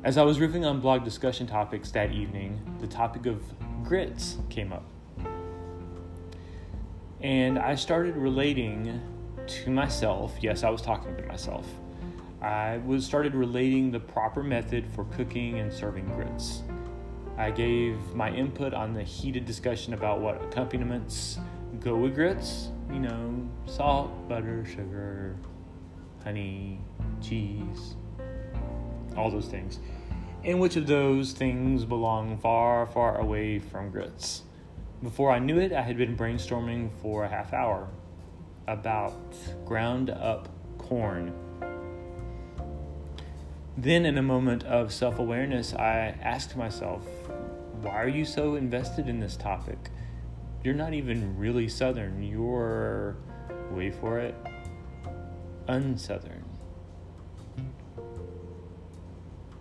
As 0.03 0.19
I 0.19 0.25
was 0.25 0.39
riffing 0.39 0.69
on 0.69 0.81
blog 0.81 1.05
discussion 1.05 1.47
topics 1.47 1.93
that 1.93 2.11
evening, 2.11 2.61
the 2.81 2.89
topic 2.89 3.27
of 3.27 3.41
grits 3.85 4.39
came 4.51 4.73
up. 4.73 4.85
And 7.21 7.61
I 7.61 7.77
started 7.77 8.17
relating 8.17 9.01
to 9.47 9.71
myself. 9.71 10.37
Yes, 10.41 10.63
I 10.65 10.71
was 10.71 10.83
talking 10.83 11.17
to 11.17 11.23
myself. 11.25 11.67
I 12.41 12.79
was 12.79 13.05
started 13.05 13.35
relating 13.35 13.91
the 13.91 14.01
proper 14.01 14.43
method 14.43 14.87
for 14.95 15.05
cooking 15.05 15.59
and 15.59 15.73
serving 15.73 16.07
grits. 16.15 16.63
I 17.37 17.51
gave 17.51 17.97
my 18.15 18.31
input 18.31 18.75
on 18.75 18.93
the 18.93 19.03
heated 19.03 19.45
discussion 19.45 19.95
about 19.95 20.21
what 20.21 20.43
accompaniments 20.43 21.39
go 21.81 21.97
with 21.97 22.15
grits. 22.15 22.71
You 22.93 23.01
know, 23.01 23.49
salt, 23.67 24.29
butter, 24.29 24.65
sugar, 24.65 25.37
honey, 26.25 26.81
cheese, 27.21 27.97
all 29.17 29.31
those 29.31 29.47
things. 29.47 29.81
And 30.45 30.61
which 30.61 30.77
of 30.77 30.87
those 30.87 31.33
things 31.33 31.85
belong 31.85 32.39
far, 32.39 32.87
far 32.87 33.19
away 33.19 33.59
from 33.59 33.91
grits. 33.91 34.43
Before 35.03 35.31
I 35.31 35.39
knew 35.39 35.59
it, 35.59 35.73
I 35.73 35.83
had 35.83 35.97
been 35.97 36.17
brainstorming 36.17 36.91
for 37.03 37.25
a 37.25 37.29
half 37.29 37.53
hour 37.53 37.89
about 38.69 39.35
ground 39.65 40.11
up 40.11 40.49
corn. 40.79 41.33
Then, 43.77 44.05
in 44.07 44.19
a 44.19 44.23
moment 44.23 44.65
of 44.65 44.93
self 44.93 45.19
awareness, 45.19 45.75
I 45.75 46.17
asked 46.21 46.57
myself, 46.57 47.03
why 47.81 48.03
are 48.03 48.09
you 48.09 48.25
so 48.25 48.57
invested 48.57 49.09
in 49.09 49.21
this 49.21 49.37
topic? 49.37 49.91
You're 50.63 50.75
not 50.75 50.93
even 50.93 51.37
really 51.39 51.69
Southern. 51.69 52.23
You're, 52.23 53.17
wait 53.71 53.95
for 53.95 54.19
it, 54.19 54.35
unsouthern. 55.69 56.43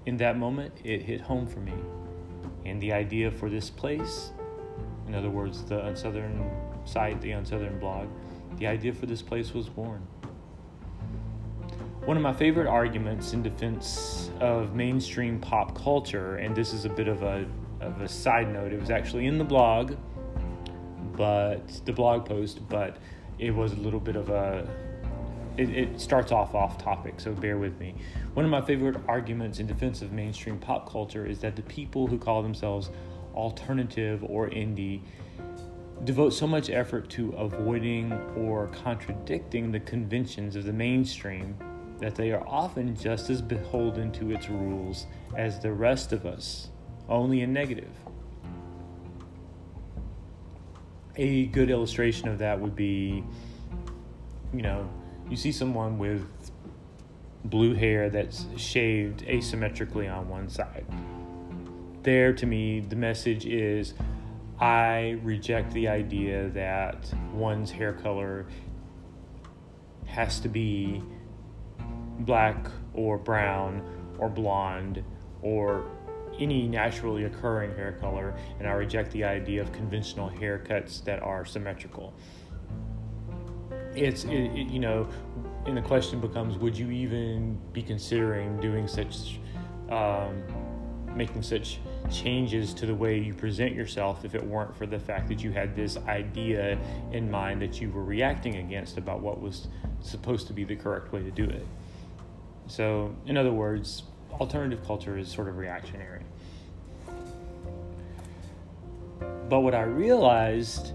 In 0.08 0.18
that 0.18 0.38
moment, 0.38 0.74
it 0.84 1.02
hit 1.02 1.22
home 1.22 1.46
for 1.46 1.60
me. 1.60 1.74
And 2.66 2.82
the 2.82 2.94
idea 2.94 3.30
for 3.30 3.50
this 3.50 3.70
place, 3.70 4.32
in 5.08 5.14
other 5.14 5.30
words, 5.30 5.64
the 5.66 5.76
Unsouthern 5.76 6.50
site, 6.86 7.22
the 7.22 7.32
Unsouthern 7.32 7.80
blog, 7.80 8.08
the 8.58 8.68
idea 8.68 8.94
for 8.94 9.06
this 9.06 9.22
place 9.22 9.54
was 9.54 9.70
born. 9.70 10.06
One 12.06 12.16
of 12.16 12.24
my 12.24 12.34
favorite 12.34 12.68
arguments 12.68 13.34
in 13.34 13.44
defense 13.44 14.32
of 14.40 14.74
mainstream 14.74 15.40
pop 15.40 15.78
culture, 15.78 16.38
and 16.38 16.56
this 16.56 16.74
is 16.74 16.86
a 16.86 16.90
bit 16.90 17.08
of 17.08 17.22
a, 17.22 17.46
of 17.82 18.02
a 18.02 18.08
side 18.08 18.52
note, 18.52 18.72
it 18.72 18.80
was 18.80 18.90
actually 18.90 19.26
in 19.26 19.38
the 19.38 19.44
blog, 19.44 19.96
but 21.18 21.82
the 21.86 21.92
blog 21.92 22.26
post, 22.26 22.68
but 22.70 22.98
it 23.40 23.54
was 23.54 23.74
a 23.74 23.76
little 23.76 24.00
bit 24.00 24.16
of 24.16 24.30
a 24.30 24.68
it, 25.58 25.70
it, 25.72 26.00
starts 26.00 26.32
off 26.32 26.54
off 26.54 26.78
topic, 26.78 27.20
so 27.20 27.34
bear 27.34 27.58
with 27.58 27.78
me. 27.80 27.96
One 28.36 28.46
of 28.46 28.52
my 28.52 28.62
favorite 28.62 28.98
arguments 29.08 29.60
in 29.60 29.66
defense 29.66 30.04
of 30.04 30.12
mainstream 30.12 30.60
pop 30.60 30.90
culture 30.90 31.26
is 31.26 31.40
that 31.40 31.56
the 31.56 31.64
people 31.64 32.06
who 32.06 32.20
call 32.20 32.44
themselves 32.44 32.92
alternative 33.34 34.24
or 34.24 34.50
indie 34.50 35.02
devote 36.04 36.30
so 36.30 36.48
much 36.48 36.70
effort 36.70 37.10
to 37.10 37.32
avoiding 37.32 38.12
or 38.36 38.68
contradicting 38.68 39.72
the 39.72 39.80
conventions 39.80 40.56
of 40.56 40.64
the 40.64 40.74
mainstream 40.74 41.58
that 42.00 42.16
they 42.16 42.32
are 42.32 42.46
often 42.48 42.96
just 42.96 43.30
as 43.30 43.42
beholden 43.42 44.12
to 44.12 44.32
its 44.32 44.50
rules 44.50 45.08
as 45.36 45.60
the 45.60 45.72
rest 45.72 46.14
of 46.14 46.26
us, 46.26 46.70
only 47.10 47.42
in 47.42 47.52
negative. 47.52 47.90
A 51.16 51.48
good 51.48 51.72
illustration 51.72 52.28
of 52.28 52.38
that 52.38 52.60
would 52.60 52.76
be, 52.76 53.24
you 54.54 54.62
know, 54.62 54.88
you 55.30 55.36
see 55.36 55.52
someone 55.52 55.98
with 55.98 56.30
blue 57.46 57.74
hair 57.74 58.10
that's 58.10 58.46
shaved 58.56 59.26
asymmetrically 59.26 60.14
on 60.14 60.30
one 60.30 60.48
side. 60.50 60.86
There, 62.04 62.34
to 62.34 62.46
me, 62.46 62.82
the 62.82 62.96
message 62.96 63.46
is 63.46 63.96
I 64.60 65.20
reject 65.24 65.72
the 65.74 65.88
idea 65.88 66.50
that 66.50 67.14
one's 67.32 67.70
hair 67.70 67.94
color 67.94 68.48
has 70.06 70.40
to 70.40 70.50
be 70.50 71.04
black 72.22 72.68
or 72.94 73.18
brown 73.18 73.84
or 74.18 74.30
blonde 74.30 75.04
or 75.42 75.86
any 76.40 76.68
naturally 76.68 77.26
occurring 77.26 77.76
hair 77.76 77.94
color, 77.94 78.36
and 78.60 78.68
I 78.68 78.72
reject 78.74 79.12
the 79.12 79.24
idea 79.24 79.62
of 79.62 79.72
conventional 79.72 80.30
haircuts 80.30 81.04
that 81.04 81.22
are 81.22 81.46
symmetrical. 81.46 82.14
It's, 83.96 84.24
it, 84.26 84.32
it, 84.32 84.70
you 84.70 84.80
know, 84.80 85.08
and 85.66 85.76
the 85.76 85.82
question 85.82 86.20
becomes 86.20 86.58
would 86.58 86.78
you 86.78 86.92
even 86.92 87.60
be 87.74 87.82
considering 87.82 88.60
doing 88.60 88.88
such, 88.88 89.40
um, 89.90 90.44
making 91.16 91.42
such 91.42 91.80
changes 92.12 92.74
to 92.76 92.86
the 92.86 92.96
way 92.96 93.18
you 93.18 93.34
present 93.34 93.74
yourself 93.74 94.26
if 94.26 94.36
it 94.36 94.44
weren't 94.44 94.76
for 94.76 94.86
the 94.86 95.00
fact 95.00 95.28
that 95.30 95.44
you 95.44 95.52
had 95.52 95.76
this 95.76 95.98
idea 96.08 96.78
in 97.12 97.30
mind 97.30 97.62
that 97.62 97.82
you 97.82 97.90
were 97.92 98.04
reacting 98.04 98.58
against 98.58 98.98
about 98.98 99.20
what 99.20 99.42
was 99.42 99.68
supposed 100.02 100.48
to 100.48 100.54
be 100.54 100.64
the 100.64 100.76
correct 100.76 101.12
way 101.12 101.22
to 101.22 101.32
do 101.32 101.44
it. 101.44 101.66
So, 102.68 103.16
in 103.26 103.38
other 103.38 103.52
words, 103.52 104.04
alternative 104.34 104.86
culture 104.86 105.18
is 105.18 105.30
sort 105.30 105.48
of 105.48 105.58
reactionary. 105.58 106.24
But 109.50 109.62
what 109.62 109.74
I 109.74 109.84
realized 109.84 110.92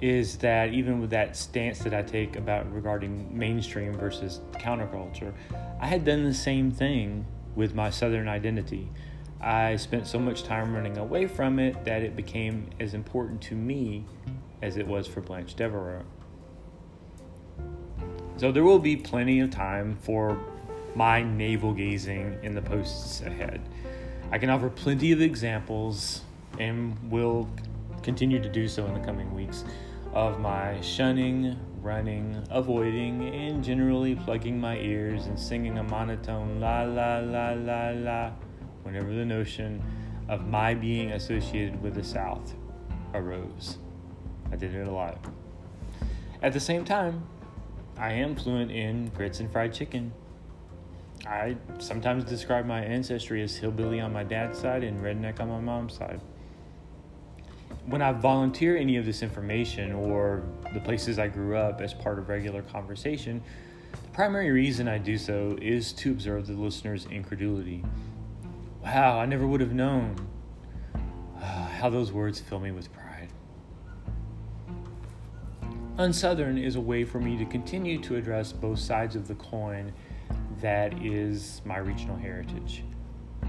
is 0.00 0.38
that 0.38 0.72
even 0.72 1.00
with 1.00 1.10
that 1.10 1.36
stance 1.36 1.80
that 1.80 1.92
I 1.92 2.02
take 2.02 2.36
about 2.36 2.72
regarding 2.72 3.36
mainstream 3.36 3.94
versus 3.94 4.40
counterculture, 4.52 5.32
I 5.80 5.86
had 5.86 6.04
done 6.04 6.24
the 6.24 6.34
same 6.34 6.70
thing 6.70 7.26
with 7.56 7.74
my 7.74 7.90
Southern 7.90 8.28
identity. 8.28 8.88
I 9.40 9.76
spent 9.76 10.06
so 10.06 10.18
much 10.18 10.42
time 10.42 10.74
running 10.74 10.98
away 10.98 11.26
from 11.26 11.58
it 11.58 11.84
that 11.84 12.02
it 12.02 12.16
became 12.16 12.70
as 12.80 12.94
important 12.94 13.40
to 13.42 13.54
me 13.54 14.04
as 14.62 14.76
it 14.76 14.86
was 14.86 15.06
for 15.06 15.20
Blanche 15.20 15.54
Devereaux. 15.54 16.04
So 18.36 18.50
there 18.50 18.64
will 18.64 18.78
be 18.78 18.96
plenty 18.96 19.40
of 19.40 19.50
time 19.50 19.96
for 20.00 20.40
my 20.94 21.22
navel 21.22 21.72
gazing 21.72 22.38
in 22.42 22.54
the 22.54 22.62
posts 22.62 23.20
ahead. 23.20 23.60
I 24.30 24.38
can 24.38 24.50
offer 24.50 24.68
plenty 24.68 25.12
of 25.12 25.20
examples 25.20 26.22
and 26.58 26.96
will 27.10 27.48
continue 28.02 28.40
to 28.40 28.48
do 28.48 28.66
so 28.66 28.86
in 28.86 28.94
the 28.94 29.00
coming 29.00 29.32
weeks 29.34 29.64
of 30.12 30.40
my 30.40 30.80
shunning, 30.80 31.56
running, 31.80 32.42
avoiding, 32.50 33.28
and 33.34 33.62
generally 33.62 34.16
plugging 34.16 34.60
my 34.60 34.76
ears 34.78 35.26
and 35.26 35.38
singing 35.38 35.78
a 35.78 35.82
monotone 35.82 36.60
la 36.60 36.82
la 36.82 37.18
la 37.18 37.50
la 37.52 37.90
la 37.90 38.32
whenever 38.82 39.12
the 39.12 39.24
notion 39.24 39.82
of 40.28 40.46
my 40.46 40.74
being 40.74 41.12
associated 41.12 41.82
with 41.82 41.94
the 41.94 42.04
South 42.04 42.54
arose. 43.14 43.78
I 44.52 44.56
did 44.56 44.74
it 44.74 44.86
a 44.86 44.90
lot. 44.90 45.18
At 46.42 46.52
the 46.52 46.60
same 46.60 46.84
time, 46.84 47.26
I 47.96 48.12
am 48.12 48.36
fluent 48.36 48.70
in 48.70 49.08
grits 49.08 49.40
and 49.40 49.50
fried 49.50 49.74
chicken. 49.74 50.12
I 51.26 51.56
sometimes 51.78 52.24
describe 52.24 52.64
my 52.64 52.80
ancestry 52.80 53.42
as 53.42 53.56
hillbilly 53.56 54.00
on 54.00 54.12
my 54.12 54.22
dad's 54.22 54.58
side 54.58 54.84
and 54.84 55.02
redneck 55.02 55.40
on 55.40 55.48
my 55.48 55.60
mom's 55.60 55.94
side. 55.94 56.20
When 57.86 58.02
I 58.02 58.12
volunteer 58.12 58.76
any 58.76 58.96
of 58.96 59.04
this 59.04 59.22
information 59.22 59.92
or 59.92 60.42
the 60.72 60.80
places 60.80 61.18
I 61.18 61.26
grew 61.28 61.56
up 61.56 61.80
as 61.80 61.92
part 61.92 62.18
of 62.18 62.28
regular 62.28 62.62
conversation, 62.62 63.42
the 63.92 64.10
primary 64.10 64.50
reason 64.50 64.86
I 64.86 64.98
do 64.98 65.18
so 65.18 65.58
is 65.60 65.92
to 65.94 66.12
observe 66.12 66.46
the 66.46 66.52
listener's 66.52 67.06
incredulity. 67.06 67.84
Wow, 68.94 69.20
I 69.20 69.26
never 69.26 69.46
would 69.46 69.60
have 69.60 69.74
known. 69.74 70.16
Ah, 71.42 71.70
how 71.78 71.90
those 71.90 72.10
words 72.10 72.40
fill 72.40 72.58
me 72.58 72.70
with 72.70 72.90
pride. 72.90 73.28
unsouthern 75.98 76.56
is 76.56 76.76
a 76.76 76.80
way 76.80 77.04
for 77.04 77.20
me 77.20 77.36
to 77.36 77.44
continue 77.44 78.00
to 78.00 78.16
address 78.16 78.50
both 78.50 78.78
sides 78.78 79.14
of 79.14 79.28
the 79.28 79.34
coin 79.34 79.92
that 80.62 80.94
is 81.04 81.60
my 81.66 81.76
regional 81.76 82.16
heritage. 82.16 82.82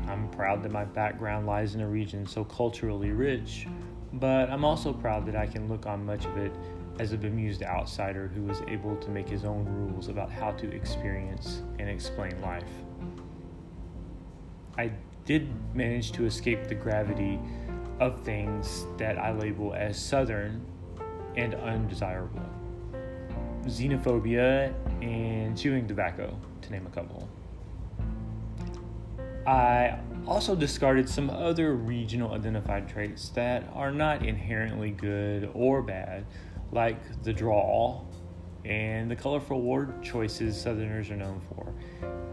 I'm 0.07 0.29
proud 0.31 0.61
that 0.63 0.73
my 0.73 0.83
background 0.83 1.47
lies 1.47 1.73
in 1.73 1.79
a 1.79 1.87
region 1.87 2.27
so 2.27 2.43
culturally 2.43 3.11
rich, 3.11 3.65
but 4.11 4.49
I'm 4.49 4.65
also 4.65 4.91
proud 4.91 5.25
that 5.27 5.37
I 5.37 5.47
can 5.47 5.69
look 5.69 5.85
on 5.85 6.05
much 6.05 6.25
of 6.25 6.35
it 6.35 6.51
as 6.99 7.13
a 7.13 7.17
bemused 7.17 7.63
outsider 7.63 8.27
who 8.27 8.41
was 8.43 8.61
able 8.67 8.97
to 8.97 9.09
make 9.09 9.29
his 9.29 9.45
own 9.45 9.63
rules 9.63 10.09
about 10.09 10.29
how 10.29 10.51
to 10.51 10.69
experience 10.69 11.61
and 11.79 11.87
explain 11.87 12.41
life. 12.41 12.73
I 14.77 14.91
did 15.25 15.49
manage 15.75 16.11
to 16.13 16.25
escape 16.25 16.67
the 16.67 16.75
gravity 16.75 17.39
of 17.99 18.23
things 18.23 18.85
that 18.97 19.17
I 19.17 19.31
label 19.31 19.73
as 19.73 19.97
Southern 19.97 20.65
and 21.35 21.55
undesirable 21.55 22.41
xenophobia 23.65 24.73
and 25.01 25.57
chewing 25.57 25.87
tobacco, 25.87 26.37
to 26.61 26.71
name 26.71 26.85
a 26.85 26.89
couple. 26.89 27.27
I 29.45 29.99
also 30.27 30.55
discarded 30.55 31.09
some 31.09 31.29
other 31.29 31.75
regional 31.75 32.33
identified 32.33 32.87
traits 32.87 33.29
that 33.29 33.69
are 33.73 33.91
not 33.91 34.25
inherently 34.25 34.91
good 34.91 35.49
or 35.53 35.81
bad, 35.81 36.25
like 36.71 37.23
the 37.23 37.33
drawl 37.33 38.07
and 38.65 39.09
the 39.09 39.15
colorful 39.15 39.61
word 39.61 40.03
choices 40.03 40.59
Southerners 40.59 41.09
are 41.09 41.15
known 41.15 41.41
for, 41.49 41.73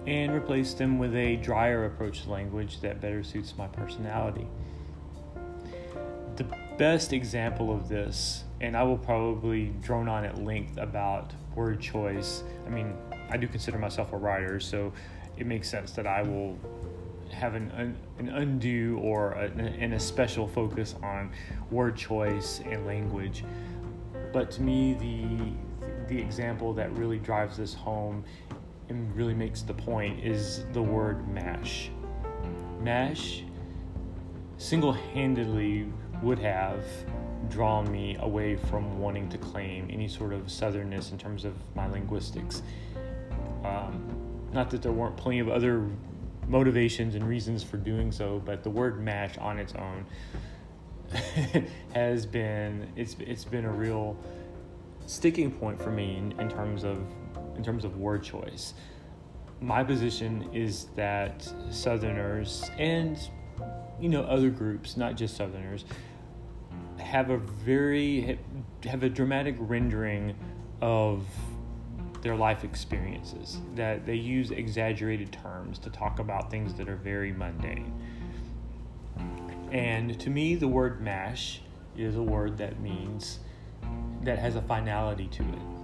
and 0.07 0.33
replaced 0.33 0.79
them 0.79 0.99
with 0.99 1.15
a 1.15 1.37
drier 1.37 1.85
approach 1.85 2.23
to 2.23 2.31
language 2.31 2.81
that 2.81 3.01
better 3.01 3.23
suits 3.23 3.55
my 3.57 3.67
personality. 3.67 4.47
The 6.37 6.47
best 6.79 7.13
example 7.13 7.73
of 7.75 7.89
this, 7.89 8.45
and 8.61 8.77
I 8.77 8.83
will 8.83 8.99
probably 8.99 9.73
drone 9.83 10.09
on 10.09 10.25
at 10.25 10.43
length 10.43 10.77
about 10.77 11.33
word 11.55 11.81
choice. 11.81 12.45
I 12.67 12.71
mean, 12.71 12.95
I 13.31 13.37
do 13.37 13.49
consider 13.49 13.79
myself 13.79 14.13
a 14.13 14.17
writer, 14.17 14.61
so 14.61 14.93
it 15.37 15.47
makes 15.47 15.69
sense 15.69 15.93
that 15.93 16.07
I 16.07 16.23
will 16.23 16.59
have 17.33 17.55
an, 17.55 17.97
an 18.19 18.29
undue 18.29 18.99
or 19.03 19.33
a, 19.33 19.47
and 19.47 19.95
a 19.95 20.01
special 20.01 20.47
focus 20.47 20.95
on 21.03 21.33
word 21.71 21.97
choice 21.97 22.61
and 22.65 22.87
language. 22.87 23.45
But 24.33 24.51
to 24.53 24.63
me, 24.63 24.95
the 24.95 25.53
the 26.09 26.21
example 26.21 26.73
that 26.73 26.93
really 26.93 27.19
drives 27.19 27.57
this 27.57 27.75
home 27.75 28.25
and 28.89 29.15
really 29.17 29.35
makes 29.35 29.63
the 29.63 29.75
point 29.75 30.25
is 30.25 30.65
the 30.73 30.83
word 30.83 31.27
mash. 31.29 31.91
Mash 32.81 33.43
single-handedly 34.59 35.87
would 36.23 36.39
have 36.39 36.85
drawn 37.49 37.91
me 37.91 38.17
away 38.21 38.57
from 38.57 38.99
wanting 38.99 39.29
to 39.29 39.39
claim 39.39 39.89
any 39.91 40.09
sort 40.09 40.33
of 40.33 40.43
southernness 40.43 41.13
in 41.13 41.19
terms 41.19 41.45
of 41.45 41.55
my 41.75 41.87
linguistics. 41.89 42.63
Um, 43.65 44.09
not 44.53 44.71
that 44.71 44.83
there 44.83 44.93
weren't 44.93 45.17
plenty 45.17 45.41
of 45.41 45.49
other 45.49 45.87
motivations 46.49 47.15
and 47.15 47.27
reasons 47.29 47.63
for 47.63 47.77
doing 47.77 48.11
so, 48.11 48.41
but 48.45 48.63
the 48.63 48.71
word 48.71 49.01
mash 49.01 49.37
on 49.39 49.59
its 49.59 49.75
own 49.75 50.07
has 51.95 52.27
been 52.27 52.89
it's 52.97 53.17
it's 53.21 53.45
been 53.45 53.65
a 53.65 53.71
real 53.71 54.17
sticking 55.07 55.51
point 55.53 55.81
for 55.81 55.91
me 55.91 56.17
in, 56.17 56.41
in 56.41 56.49
terms 56.49 56.85
of 56.85 56.99
in 57.57 57.65
terms 57.65 57.85
of 57.85 57.97
word 57.97 58.23
choice. 58.23 58.75
My 59.61 59.83
position 59.83 60.51
is 60.53 60.87
that 60.97 61.51
Southerners 61.71 62.71
and 62.79 63.19
you 63.99 64.09
know 64.09 64.23
other 64.23 64.51
groups, 64.51 64.97
not 64.97 65.17
just 65.17 65.37
Southerners, 65.37 65.85
have 66.99 67.31
a 67.31 67.39
very 67.39 68.39
have 68.85 69.03
a 69.03 69.09
dramatic 69.09 69.57
rendering 69.59 70.35
of 70.81 71.27
their 72.23 72.37
life 72.37 72.65
experiences 72.65 73.61
that 73.75 74.05
they 74.05 74.15
use 74.15 74.51
exaggerated 74.51 75.33
terms 75.33 75.79
to 75.79 75.91
talk 75.91 76.19
about 76.19 76.51
things 76.51 76.75
that 76.75 76.89
are 76.89 76.97
very 76.97 77.33
mundane 77.33 77.93
and 79.73 80.19
to 80.19 80.31
me 80.31 80.55
the 80.55 80.69
word 80.69 81.01
mash 81.01 81.61
is 81.97 82.17
a 82.17 82.23
word 82.23 82.59
that 82.59 82.81
means 82.81 83.41
that 84.23 84.39
has 84.39 84.57
a 84.57 84.63
finality 84.63 85.27
to 85.29 85.43
it 85.43 85.76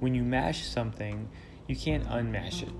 when 0.00 0.14
you 0.14 0.22
mash 0.22 0.64
something 0.64 1.28
you 1.66 1.76
can't 1.76 2.04
unmash 2.04 2.62
it 2.62 2.72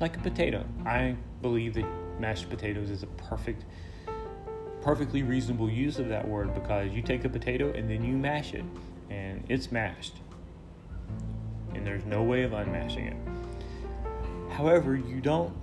like 0.00 0.16
a 0.16 0.20
potato 0.20 0.64
i 0.86 1.16
believe 1.42 1.74
that 1.74 1.86
mashed 2.18 2.48
potatoes 2.48 2.90
is 2.90 3.02
a 3.02 3.06
perfect 3.06 3.64
perfectly 4.80 5.22
reasonable 5.22 5.68
use 5.68 5.98
of 5.98 6.08
that 6.08 6.26
word 6.26 6.54
because 6.54 6.90
you 6.92 7.02
take 7.02 7.24
a 7.24 7.28
potato 7.28 7.72
and 7.72 7.90
then 7.90 8.04
you 8.04 8.16
mash 8.16 8.54
it 8.54 8.64
and 9.10 9.44
it's 9.48 9.72
mashed. 9.72 10.16
And 11.74 11.86
there's 11.86 12.04
no 12.04 12.22
way 12.22 12.42
of 12.42 12.52
unmashing 12.52 13.08
it. 13.08 14.52
However, 14.52 14.96
you 14.96 15.20
don't 15.20 15.54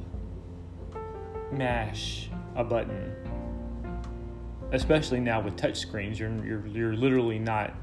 mash 1.52 2.30
a 2.56 2.64
button, 2.64 3.14
especially 4.72 5.20
now 5.20 5.42
with 5.42 5.56
touch 5.58 5.78
screens. 5.78 6.20
You're, 6.20 6.46
you're, 6.46 6.68
you're 6.68 6.96
literally 6.96 7.40
not 7.40 7.74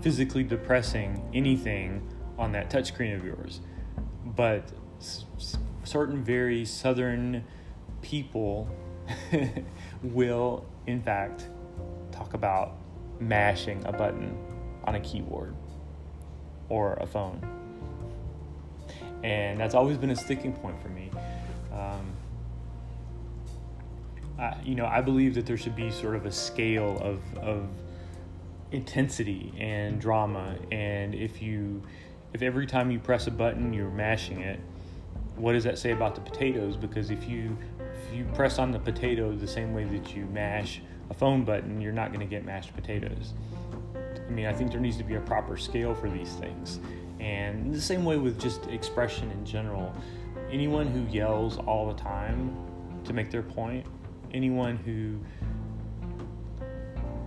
physically 0.00 0.42
depressing 0.42 1.22
anything 1.34 2.08
on 2.42 2.52
that 2.52 2.68
touch 2.68 2.88
screen 2.88 3.14
of 3.14 3.24
yours. 3.24 3.60
But 4.26 4.70
s- 5.00 5.24
certain 5.84 6.22
very 6.22 6.64
southern 6.64 7.44
people 8.02 8.68
will, 10.02 10.66
in 10.86 11.00
fact, 11.00 11.48
talk 12.10 12.34
about 12.34 12.76
mashing 13.20 13.84
a 13.86 13.92
button 13.92 14.36
on 14.84 14.96
a 14.96 15.00
keyboard 15.00 15.54
or 16.68 16.94
a 16.94 17.06
phone. 17.06 17.40
And 19.22 19.58
that's 19.58 19.74
always 19.74 19.96
been 19.96 20.10
a 20.10 20.16
sticking 20.16 20.52
point 20.52 20.82
for 20.82 20.88
me. 20.88 21.10
Um, 21.72 22.12
I, 24.38 24.56
you 24.64 24.74
know, 24.74 24.86
I 24.86 25.00
believe 25.00 25.34
that 25.34 25.46
there 25.46 25.56
should 25.56 25.76
be 25.76 25.92
sort 25.92 26.16
of 26.16 26.26
a 26.26 26.32
scale 26.32 26.98
of, 26.98 27.20
of 27.38 27.68
intensity 28.72 29.54
and 29.58 30.00
drama. 30.00 30.56
And 30.72 31.14
if 31.14 31.40
you, 31.40 31.82
if 32.32 32.42
every 32.42 32.66
time 32.66 32.90
you 32.90 32.98
press 32.98 33.26
a 33.26 33.30
button 33.30 33.72
you're 33.72 33.90
mashing 33.90 34.40
it, 34.40 34.60
what 35.36 35.52
does 35.52 35.64
that 35.64 35.78
say 35.78 35.92
about 35.92 36.14
the 36.14 36.20
potatoes? 36.20 36.76
Because 36.76 37.10
if 37.10 37.28
you 37.28 37.56
if 37.80 38.14
you 38.14 38.24
press 38.34 38.58
on 38.58 38.70
the 38.70 38.78
potato 38.78 39.34
the 39.34 39.46
same 39.46 39.74
way 39.74 39.84
that 39.84 40.14
you 40.14 40.26
mash 40.26 40.80
a 41.10 41.14
phone 41.14 41.44
button, 41.44 41.80
you're 41.80 41.92
not 41.92 42.08
going 42.08 42.20
to 42.20 42.26
get 42.26 42.44
mashed 42.44 42.74
potatoes. 42.74 43.32
I 43.94 44.30
mean, 44.30 44.46
I 44.46 44.52
think 44.52 44.70
there 44.70 44.80
needs 44.80 44.96
to 44.98 45.04
be 45.04 45.14
a 45.14 45.20
proper 45.20 45.56
scale 45.56 45.94
for 45.94 46.08
these 46.08 46.32
things. 46.34 46.80
And 47.20 47.72
the 47.72 47.80
same 47.80 48.04
way 48.04 48.16
with 48.16 48.40
just 48.40 48.66
expression 48.66 49.30
in 49.30 49.44
general. 49.44 49.94
Anyone 50.50 50.86
who 50.86 51.10
yells 51.12 51.58
all 51.58 51.88
the 51.88 52.00
time 52.00 52.56
to 53.04 53.12
make 53.12 53.30
their 53.30 53.42
point, 53.42 53.86
anyone 54.32 54.76
who 54.76 55.18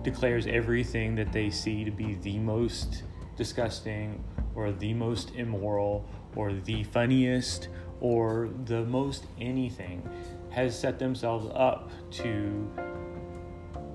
declares 0.02 0.46
everything 0.46 1.14
that 1.16 1.32
they 1.32 1.50
see 1.50 1.84
to 1.84 1.90
be 1.90 2.14
the 2.14 2.38
most 2.38 3.02
disgusting 3.36 4.22
or 4.56 4.72
the 4.72 4.92
most 4.94 5.32
immoral 5.36 6.04
or 6.34 6.52
the 6.52 6.82
funniest 6.84 7.68
or 8.00 8.50
the 8.64 8.84
most 8.84 9.26
anything 9.40 10.02
has 10.50 10.78
set 10.78 10.98
themselves 10.98 11.46
up 11.54 11.90
to 12.10 12.68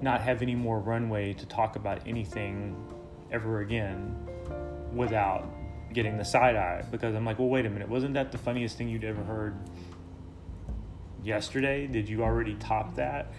not 0.01 0.21
have 0.21 0.41
any 0.41 0.55
more 0.55 0.79
runway 0.79 1.33
to 1.33 1.45
talk 1.47 1.75
about 1.75 1.99
anything 2.07 2.75
ever 3.31 3.61
again 3.61 4.15
without 4.93 5.47
getting 5.93 6.17
the 6.17 6.25
side 6.25 6.55
eye 6.55 6.83
because 6.91 7.15
I'm 7.15 7.25
like, 7.25 7.39
well, 7.39 7.49
wait 7.49 7.65
a 7.65 7.69
minute, 7.69 7.89
wasn't 7.89 8.13
that 8.13 8.31
the 8.31 8.37
funniest 8.37 8.77
thing 8.77 8.89
you'd 8.89 9.03
ever 9.03 9.23
heard 9.23 9.55
yesterday? 11.23 11.87
Did 11.87 12.07
you 12.07 12.23
already 12.23 12.55
top 12.55 12.95
that? 12.95 13.33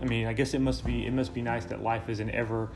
I 0.00 0.04
mean, 0.04 0.26
I 0.26 0.32
guess 0.32 0.54
it 0.54 0.60
must 0.60 0.84
be 0.84 1.06
it 1.06 1.12
must 1.12 1.34
be 1.34 1.42
nice 1.42 1.64
that 1.66 1.82
life 1.82 2.08
is 2.08 2.20
an 2.20 2.30
ever 2.30 2.70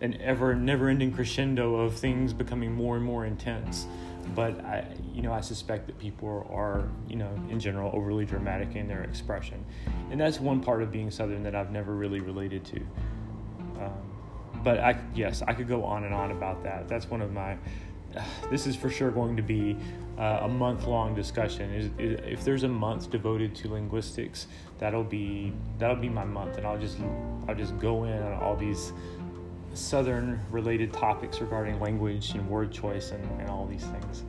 an 0.00 0.20
ever 0.20 0.54
never 0.54 0.88
ending 0.88 1.12
crescendo 1.12 1.76
of 1.76 1.94
things 1.94 2.32
becoming 2.32 2.72
more 2.72 2.96
and 2.96 3.04
more 3.04 3.24
intense 3.24 3.86
but 4.34 4.64
I, 4.64 4.86
you 5.12 5.22
know, 5.22 5.32
I 5.32 5.40
suspect 5.40 5.86
that 5.86 5.98
people 5.98 6.46
are, 6.50 6.88
you 7.08 7.16
know, 7.16 7.30
in 7.50 7.60
general, 7.60 7.90
overly 7.94 8.24
dramatic 8.24 8.74
in 8.74 8.88
their 8.88 9.02
expression, 9.02 9.64
and 10.10 10.20
that's 10.20 10.40
one 10.40 10.60
part 10.60 10.82
of 10.82 10.90
being 10.90 11.10
Southern 11.10 11.42
that 11.42 11.54
I've 11.54 11.70
never 11.70 11.94
really 11.94 12.20
related 12.20 12.64
to. 12.66 12.80
Um, 13.80 14.62
but 14.62 14.80
I, 14.80 14.98
yes, 15.14 15.42
I 15.42 15.52
could 15.52 15.68
go 15.68 15.84
on 15.84 16.04
and 16.04 16.14
on 16.14 16.30
about 16.30 16.62
that. 16.64 16.88
That's 16.88 17.08
one 17.10 17.20
of 17.20 17.32
my. 17.32 17.56
Uh, 18.16 18.24
this 18.50 18.66
is 18.66 18.76
for 18.76 18.88
sure 18.88 19.10
going 19.10 19.36
to 19.36 19.42
be 19.42 19.76
uh, 20.18 20.40
a 20.42 20.48
month-long 20.48 21.14
discussion. 21.14 21.72
Is, 21.74 21.90
is, 21.98 22.20
if 22.24 22.44
there's 22.44 22.62
a 22.62 22.68
month 22.68 23.10
devoted 23.10 23.54
to 23.56 23.72
linguistics, 23.72 24.46
that'll 24.78 25.04
be 25.04 25.52
that'll 25.78 25.96
be 25.96 26.08
my 26.08 26.24
month, 26.24 26.56
and 26.56 26.66
I'll 26.66 26.78
just 26.78 26.98
I'll 27.46 27.54
just 27.54 27.78
go 27.78 28.04
in 28.04 28.22
on 28.22 28.32
all 28.42 28.56
these 28.56 28.92
Southern 29.74 30.40
related 30.50 30.92
topics 30.92 31.40
regarding 31.40 31.80
language 31.80 32.30
and 32.30 32.48
word 32.48 32.72
choice 32.72 33.10
and, 33.10 33.40
and 33.40 33.48
all 33.48 33.66
these 33.66 33.84
things. 33.84 34.24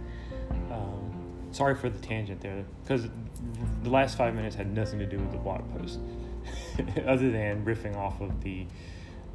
Um, 0.71 1.13
sorry 1.51 1.75
for 1.75 1.89
the 1.89 1.99
tangent 1.99 2.41
there, 2.41 2.63
because 2.83 3.07
the 3.83 3.89
last 3.89 4.17
five 4.17 4.33
minutes 4.35 4.55
had 4.55 4.73
nothing 4.73 4.99
to 4.99 5.05
do 5.05 5.17
with 5.17 5.31
the 5.31 5.37
blog 5.37 5.61
post, 5.77 5.99
other 7.05 7.31
than 7.31 7.63
riffing 7.65 7.95
off 7.95 8.21
of 8.21 8.43
the 8.43 8.65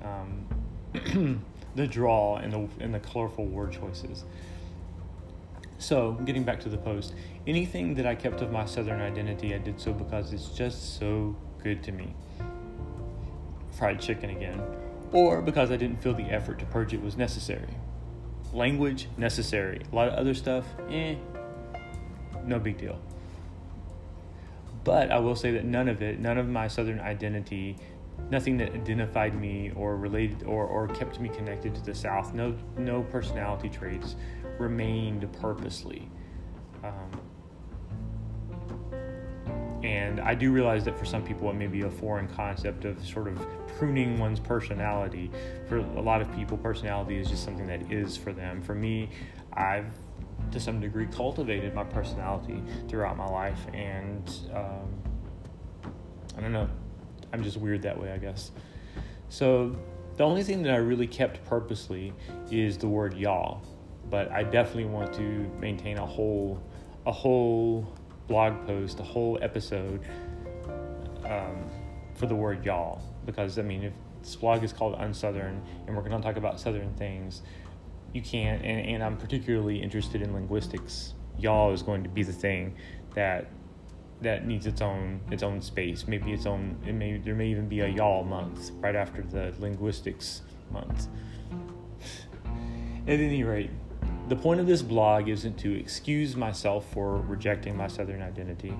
um, 0.03 1.45
the 1.75 1.87
draw 1.87 2.37
and 2.37 2.53
the 2.53 2.69
and 2.83 2.93
the 2.95 3.01
colorful 3.01 3.47
word 3.47 3.73
choices. 3.73 4.25
So, 5.79 6.13
getting 6.27 6.45
back 6.45 6.61
to 6.61 6.69
the 6.69 6.77
post, 6.77 7.15
anything 7.47 7.95
that 7.95 8.05
I 8.05 8.15
kept 8.15 8.43
of 8.43 8.53
my 8.53 8.67
Southern 8.67 9.01
identity, 9.01 9.55
I 9.55 9.59
did 9.59 9.81
so 9.81 9.95
because 9.95 10.35
it's 10.35 10.51
just 10.51 10.99
so 10.99 11.35
good 11.63 11.83
to 11.85 11.93
me. 11.93 12.13
Fried 13.73 13.99
chicken 13.99 14.29
again. 14.29 14.61
Or 15.13 15.43
because 15.43 15.71
I 15.71 15.77
didn't 15.77 16.03
feel 16.03 16.15
the 16.15 16.25
effort 16.25 16.59
to 16.61 16.65
purge 16.67 16.95
it 16.95 17.03
was 17.03 17.17
necessary. 17.17 17.75
Language, 18.53 19.09
necessary. 19.17 19.83
A 19.91 19.95
lot 19.95 20.09
of 20.09 20.15
other 20.15 20.35
stuff, 20.35 20.67
eh, 20.89 21.17
no 22.45 22.59
big 22.59 22.79
deal. 22.79 22.99
But 24.85 25.11
I 25.11 25.19
will 25.19 25.37
say 25.37 25.51
that 25.53 25.65
none 25.65 25.89
of 25.89 26.03
it, 26.03 26.21
none 26.21 26.39
of 26.39 26.49
my 26.49 26.69
Southern 26.69 27.01
identity, 27.01 27.77
nothing 28.31 28.57
that 28.59 28.73
identified 28.73 29.39
me 29.39 29.73
or 29.77 29.97
related 29.97 30.43
or, 30.45 30.65
or 30.65 30.89
kept 30.89 31.21
me 31.21 31.29
connected 31.29 31.75
to 31.75 31.83
the 31.83 31.95
South, 31.95 32.33
no 32.33 32.57
no 32.79 33.03
personality 33.03 33.69
traits 33.69 34.17
remained 34.59 35.31
purposely. 35.35 36.09
Um, 36.83 37.21
and 39.83 40.21
I 40.21 40.35
do 40.35 40.53
realize 40.53 40.85
that 40.85 40.99
for 40.99 41.05
some 41.05 41.25
people 41.25 41.51
it 41.51 41.55
may 41.55 41.67
be 41.67 41.83
a 41.83 41.91
foreign 41.91 42.29
concept 42.29 42.85
of 42.85 43.05
sort 43.07 43.29
of 43.29 43.47
pruning 43.81 44.19
one's 44.19 44.39
personality. 44.39 45.31
For 45.69 45.79
a 45.79 46.03
lot 46.03 46.21
of 46.21 46.31
people, 46.37 46.59
personality 46.59 47.17
is 47.17 47.31
just 47.31 47.43
something 47.43 47.67
that 47.67 47.91
is 47.91 48.15
for 48.15 48.33
them. 48.33 48.61
For 48.61 48.75
me, 48.75 49.09
I've 49.55 49.87
to 50.53 50.61
some 50.61 50.81
degree 50.81 51.07
cultivated 51.07 51.75
my 51.75 51.85
personality 51.85 52.63
throughout 52.89 53.17
my 53.17 53.27
life, 53.27 53.59
and 53.73 54.31
um, 54.55 55.91
I 56.37 56.41
don't 56.43 56.53
know, 56.53 56.69
I'm 57.33 57.43
just 57.43 57.57
weird 57.57 57.83
that 57.83 58.01
way, 58.01 58.13
I 58.13 58.19
guess. 58.19 58.51
So 59.31 59.75
the 60.17 60.25
only 60.25 60.43
thing 60.43 60.63
that 60.65 60.73
I 60.73 60.79
really 60.79 61.07
kept 61.07 61.43
purposely 61.47 62.13
is 62.51 62.77
the 62.77 62.89
word 62.89 63.17
y'all 63.17 63.63
but 64.11 64.31
I 64.33 64.43
definitely 64.43 64.87
want 64.87 65.13
to 65.15 65.23
maintain 65.61 65.99
a 65.99 66.07
whole 66.07 66.61
a 67.07 67.13
whole 67.13 67.97
blog 68.29 68.67
post, 68.67 69.01
a 69.01 69.03
whole 69.03 69.39
episode 69.41 70.05
um, 71.25 71.71
for 72.15 72.27
the 72.27 72.35
word 72.35 72.65
y'all 72.65 73.03
because 73.27 73.59
I 73.59 73.63
mean 73.63 73.85
if 73.85 73.93
this 74.23 74.37
blog 74.37 74.63
is 74.63 74.73
called 74.73 74.97
Unsouthern 74.99 75.61
and 75.87 75.97
we're 75.97 76.03
going 76.03 76.21
to 76.21 76.27
talk 76.27 76.37
about 76.37 76.61
Southern 76.61 76.93
things, 76.95 77.43
you 78.13 78.23
can't. 78.23 78.65
And, 78.65 78.87
and 78.87 79.03
I'm 79.03 79.17
particularly 79.17 79.83
interested 79.83 80.23
in 80.23 80.33
linguistics. 80.33 81.15
Y'all 81.39 81.73
is 81.73 81.83
going 81.83 82.03
to 82.03 82.09
be 82.09 82.23
the 82.23 82.33
thing 82.33 82.77
that 83.15 83.47
that 84.21 84.47
needs 84.47 84.67
its 84.67 84.83
own 84.83 85.21
its 85.31 85.43
own 85.43 85.63
space. 85.63 86.07
Maybe 86.07 86.33
its 86.33 86.47
own. 86.47 86.77
It 86.87 86.93
may 86.93 87.19
there 87.19 87.35
may 87.35 87.49
even 87.49 87.69
be 87.69 87.81
a 87.81 87.89
y'all 87.89 88.25
month 88.25 88.71
right 88.81 88.97
after 88.97 89.23
the 89.23 89.55
linguistics 89.59 90.43
month. 90.71 91.09
At 93.07 93.19
any 93.19 93.43
rate, 93.45 93.71
the 94.29 94.37
point 94.37 94.61
of 94.61 94.67
this 94.67 94.83
blog 94.83 95.29
isn't 95.29 95.57
to 95.59 95.73
excuse 95.73 96.37
myself 96.37 96.87
for 96.93 97.17
rejecting 97.17 97.77
my 97.77 97.89
Southern 97.89 98.23
identity. 98.23 98.75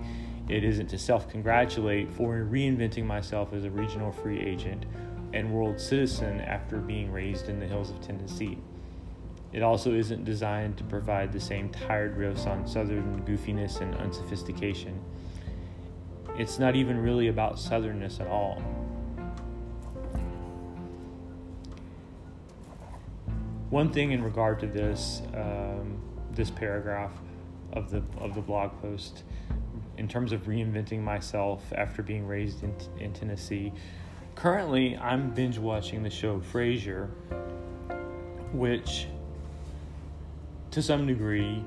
It 0.51 0.65
isn't 0.65 0.89
to 0.89 0.99
self 0.99 1.29
congratulate 1.29 2.13
for 2.13 2.35
reinventing 2.39 3.07
myself 3.07 3.53
as 3.53 3.65
a 3.65 3.71
regional 3.71 4.11
free 4.11 4.41
agent 4.41 4.85
and 5.33 5.53
world 5.53 5.81
citizen 5.81 6.41
after 6.41 6.79
being 6.79 7.13
raised 7.13 7.49
in 7.49 7.61
the 7.61 7.67
hills 7.67 7.91
of 7.91 8.01
Tennessee. 8.01 8.59
It 9.53 9.63
also 9.63 9.95
isn't 9.95 10.25
designed 10.25 10.77
to 10.79 10.85
provide 10.85 11.33
the 11.33 11.41
same 11.41 11.69
tired 11.69 12.19
riffs 12.19 12.47
on 12.47 12.67
Southern 12.67 13.23
goofiness 13.23 13.81
and 13.81 13.95
unsophistication. 13.95 15.01
It's 16.37 16.59
not 16.59 16.75
even 16.75 16.99
really 16.99 17.29
about 17.29 17.55
Southernness 17.57 18.21
at 18.21 18.27
all. 18.27 18.61
one 23.71 23.93
thing 23.93 24.11
in 24.11 24.23
regard 24.23 24.59
to 24.59 24.67
this 24.67 25.23
um, 25.33 26.03
this 26.33 26.51
paragraph 26.51 27.13
of 27.73 27.91
the 27.91 28.03
of 28.19 28.35
the 28.35 28.41
blog 28.41 28.73
post 28.83 29.23
in 30.01 30.09
terms 30.09 30.33
of 30.33 30.47
reinventing 30.47 31.01
myself 31.01 31.63
after 31.77 32.03
being 32.03 32.27
raised 32.27 32.65
in, 32.65 32.75
in 32.99 33.13
Tennessee. 33.13 33.73
Currently, 34.35 34.97
I'm 34.97 35.31
binge 35.31 35.59
watching 35.59 36.03
the 36.03 36.11
show 36.11 36.41
Frasier, 36.41 37.09
which 38.53 39.07
to 40.73 40.83
some 40.83 41.07
degree 41.07 41.63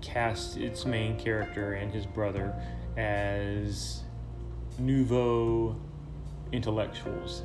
casts 0.00 0.56
its 0.56 0.84
main 0.84 1.16
character 1.16 1.74
and 1.74 1.92
his 1.92 2.06
brother 2.06 2.52
as 2.96 4.02
nouveau 4.78 5.76
intellectuals 6.50 7.42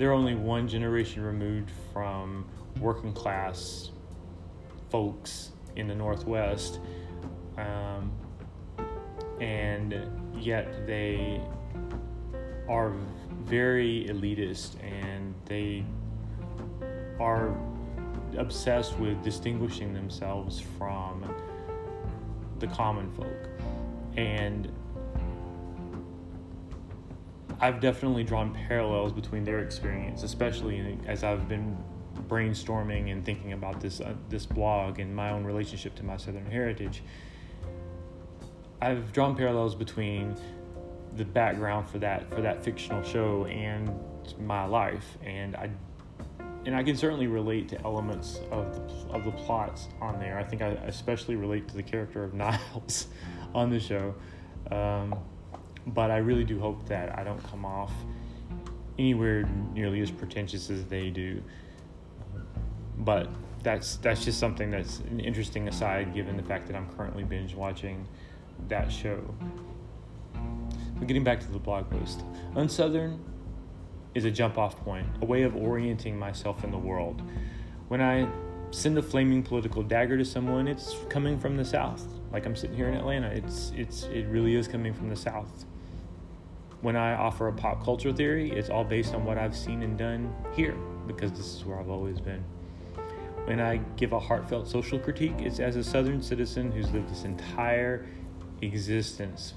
they're 0.00 0.14
only 0.14 0.34
one 0.34 0.66
generation 0.66 1.22
removed 1.22 1.70
from 1.92 2.46
working 2.80 3.12
class 3.12 3.90
folks 4.88 5.52
in 5.76 5.88
the 5.88 5.94
Northwest, 5.94 6.80
um, 7.58 8.10
and 9.40 9.94
yet 10.38 10.86
they 10.86 11.40
are 12.68 12.94
very 13.44 14.06
elitist 14.08 14.76
and 14.82 15.34
they 15.46 15.84
are 17.18 17.56
obsessed 18.36 18.98
with 18.98 19.22
distinguishing 19.22 19.92
themselves 19.92 20.60
from 20.78 21.34
the 22.58 22.66
common 22.68 23.10
folk. 23.12 23.48
And 24.16 24.70
I've 27.60 27.80
definitely 27.80 28.24
drawn 28.24 28.54
parallels 28.54 29.12
between 29.12 29.44
their 29.44 29.60
experience, 29.60 30.22
especially 30.22 30.98
as 31.06 31.24
I've 31.24 31.48
been 31.48 31.76
brainstorming 32.28 33.12
and 33.12 33.24
thinking 33.24 33.52
about 33.52 33.80
this 33.80 34.00
uh, 34.00 34.14
this 34.28 34.46
blog 34.46 34.98
and 34.98 35.14
my 35.14 35.30
own 35.30 35.44
relationship 35.44 35.94
to 35.96 36.04
my 36.04 36.16
Southern 36.16 36.46
heritage. 36.46 37.02
I've 38.82 39.12
drawn 39.12 39.36
parallels 39.36 39.74
between 39.74 40.36
the 41.16 41.24
background 41.24 41.88
for 41.88 41.98
that 41.98 42.32
for 42.34 42.40
that 42.40 42.64
fictional 42.64 43.02
show 43.02 43.44
and 43.46 43.92
my 44.38 44.64
life, 44.64 45.18
and 45.24 45.56
I 45.56 45.70
and 46.66 46.74
I 46.74 46.82
can 46.82 46.96
certainly 46.96 47.26
relate 47.26 47.68
to 47.70 47.82
elements 47.82 48.40
of 48.50 48.74
the 48.74 48.80
of 49.12 49.24
the 49.24 49.32
plots 49.32 49.88
on 50.00 50.18
there. 50.18 50.38
I 50.38 50.44
think 50.44 50.62
I 50.62 50.68
especially 50.86 51.36
relate 51.36 51.68
to 51.68 51.74
the 51.74 51.82
character 51.82 52.24
of 52.24 52.34
Niles 52.42 53.08
on 53.54 53.70
the 53.70 53.80
show. 53.80 54.14
Um, 54.70 55.14
but 55.86 56.10
I 56.10 56.18
really 56.18 56.44
do 56.44 56.58
hope 56.58 56.86
that 56.88 57.18
I 57.18 57.24
don't 57.24 57.42
come 57.44 57.64
off 57.64 57.92
anywhere 58.98 59.44
nearly 59.72 60.00
as 60.00 60.10
pretentious 60.10 60.70
as 60.70 60.84
they 60.86 61.10
do. 61.10 61.42
But 62.98 63.28
that's 63.62 63.96
that's 63.96 64.24
just 64.24 64.38
something 64.38 64.70
that's 64.70 65.00
an 65.00 65.20
interesting 65.20 65.68
aside, 65.68 66.14
given 66.14 66.36
the 66.36 66.42
fact 66.42 66.66
that 66.68 66.76
I'm 66.76 66.88
currently 66.96 67.24
binge 67.24 67.54
watching 67.54 68.06
that 68.68 68.90
show. 68.90 69.22
But 70.98 71.06
getting 71.06 71.24
back 71.24 71.40
to 71.40 71.50
the 71.50 71.58
blog 71.58 71.88
post, 71.90 72.24
Unsouthern 72.54 73.18
is 74.14 74.24
a 74.24 74.30
jump 74.30 74.58
off 74.58 74.76
point, 74.84 75.06
a 75.22 75.24
way 75.24 75.42
of 75.42 75.56
orienting 75.56 76.18
myself 76.18 76.64
in 76.64 76.70
the 76.70 76.78
world. 76.78 77.22
When 77.88 78.00
I 78.00 78.28
send 78.70 78.98
a 78.98 79.02
flaming 79.02 79.42
political 79.42 79.82
dagger 79.82 80.18
to 80.18 80.24
someone, 80.24 80.68
it's 80.68 80.96
coming 81.08 81.38
from 81.38 81.56
the 81.56 81.64
South. 81.64 82.04
Like 82.32 82.46
I'm 82.46 82.54
sitting 82.54 82.76
here 82.76 82.88
in 82.88 82.94
Atlanta, 82.94 83.28
it's 83.28 83.72
it's 83.76 84.04
it 84.04 84.26
really 84.26 84.54
is 84.54 84.68
coming 84.68 84.92
from 84.92 85.08
the 85.08 85.16
South 85.16 85.64
when 86.82 86.96
I 86.96 87.14
offer 87.14 87.48
a 87.48 87.52
pop 87.52 87.84
culture 87.84 88.12
theory, 88.12 88.50
it's 88.50 88.70
all 88.70 88.84
based 88.84 89.14
on 89.14 89.24
what 89.24 89.38
I've 89.38 89.56
seen 89.56 89.82
and 89.82 89.98
done 89.98 90.34
here 90.54 90.76
because 91.06 91.30
this 91.32 91.54
is 91.54 91.64
where 91.64 91.78
I've 91.78 91.90
always 91.90 92.20
been. 92.20 92.42
When 93.44 93.60
I 93.60 93.78
give 93.96 94.12
a 94.12 94.18
heartfelt 94.18 94.68
social 94.68 94.98
critique, 94.98 95.34
it's 95.38 95.60
as 95.60 95.76
a 95.76 95.84
Southern 95.84 96.22
citizen 96.22 96.70
who's 96.70 96.90
lived 96.92 97.10
this 97.10 97.24
entire 97.24 98.06
existence 98.62 99.54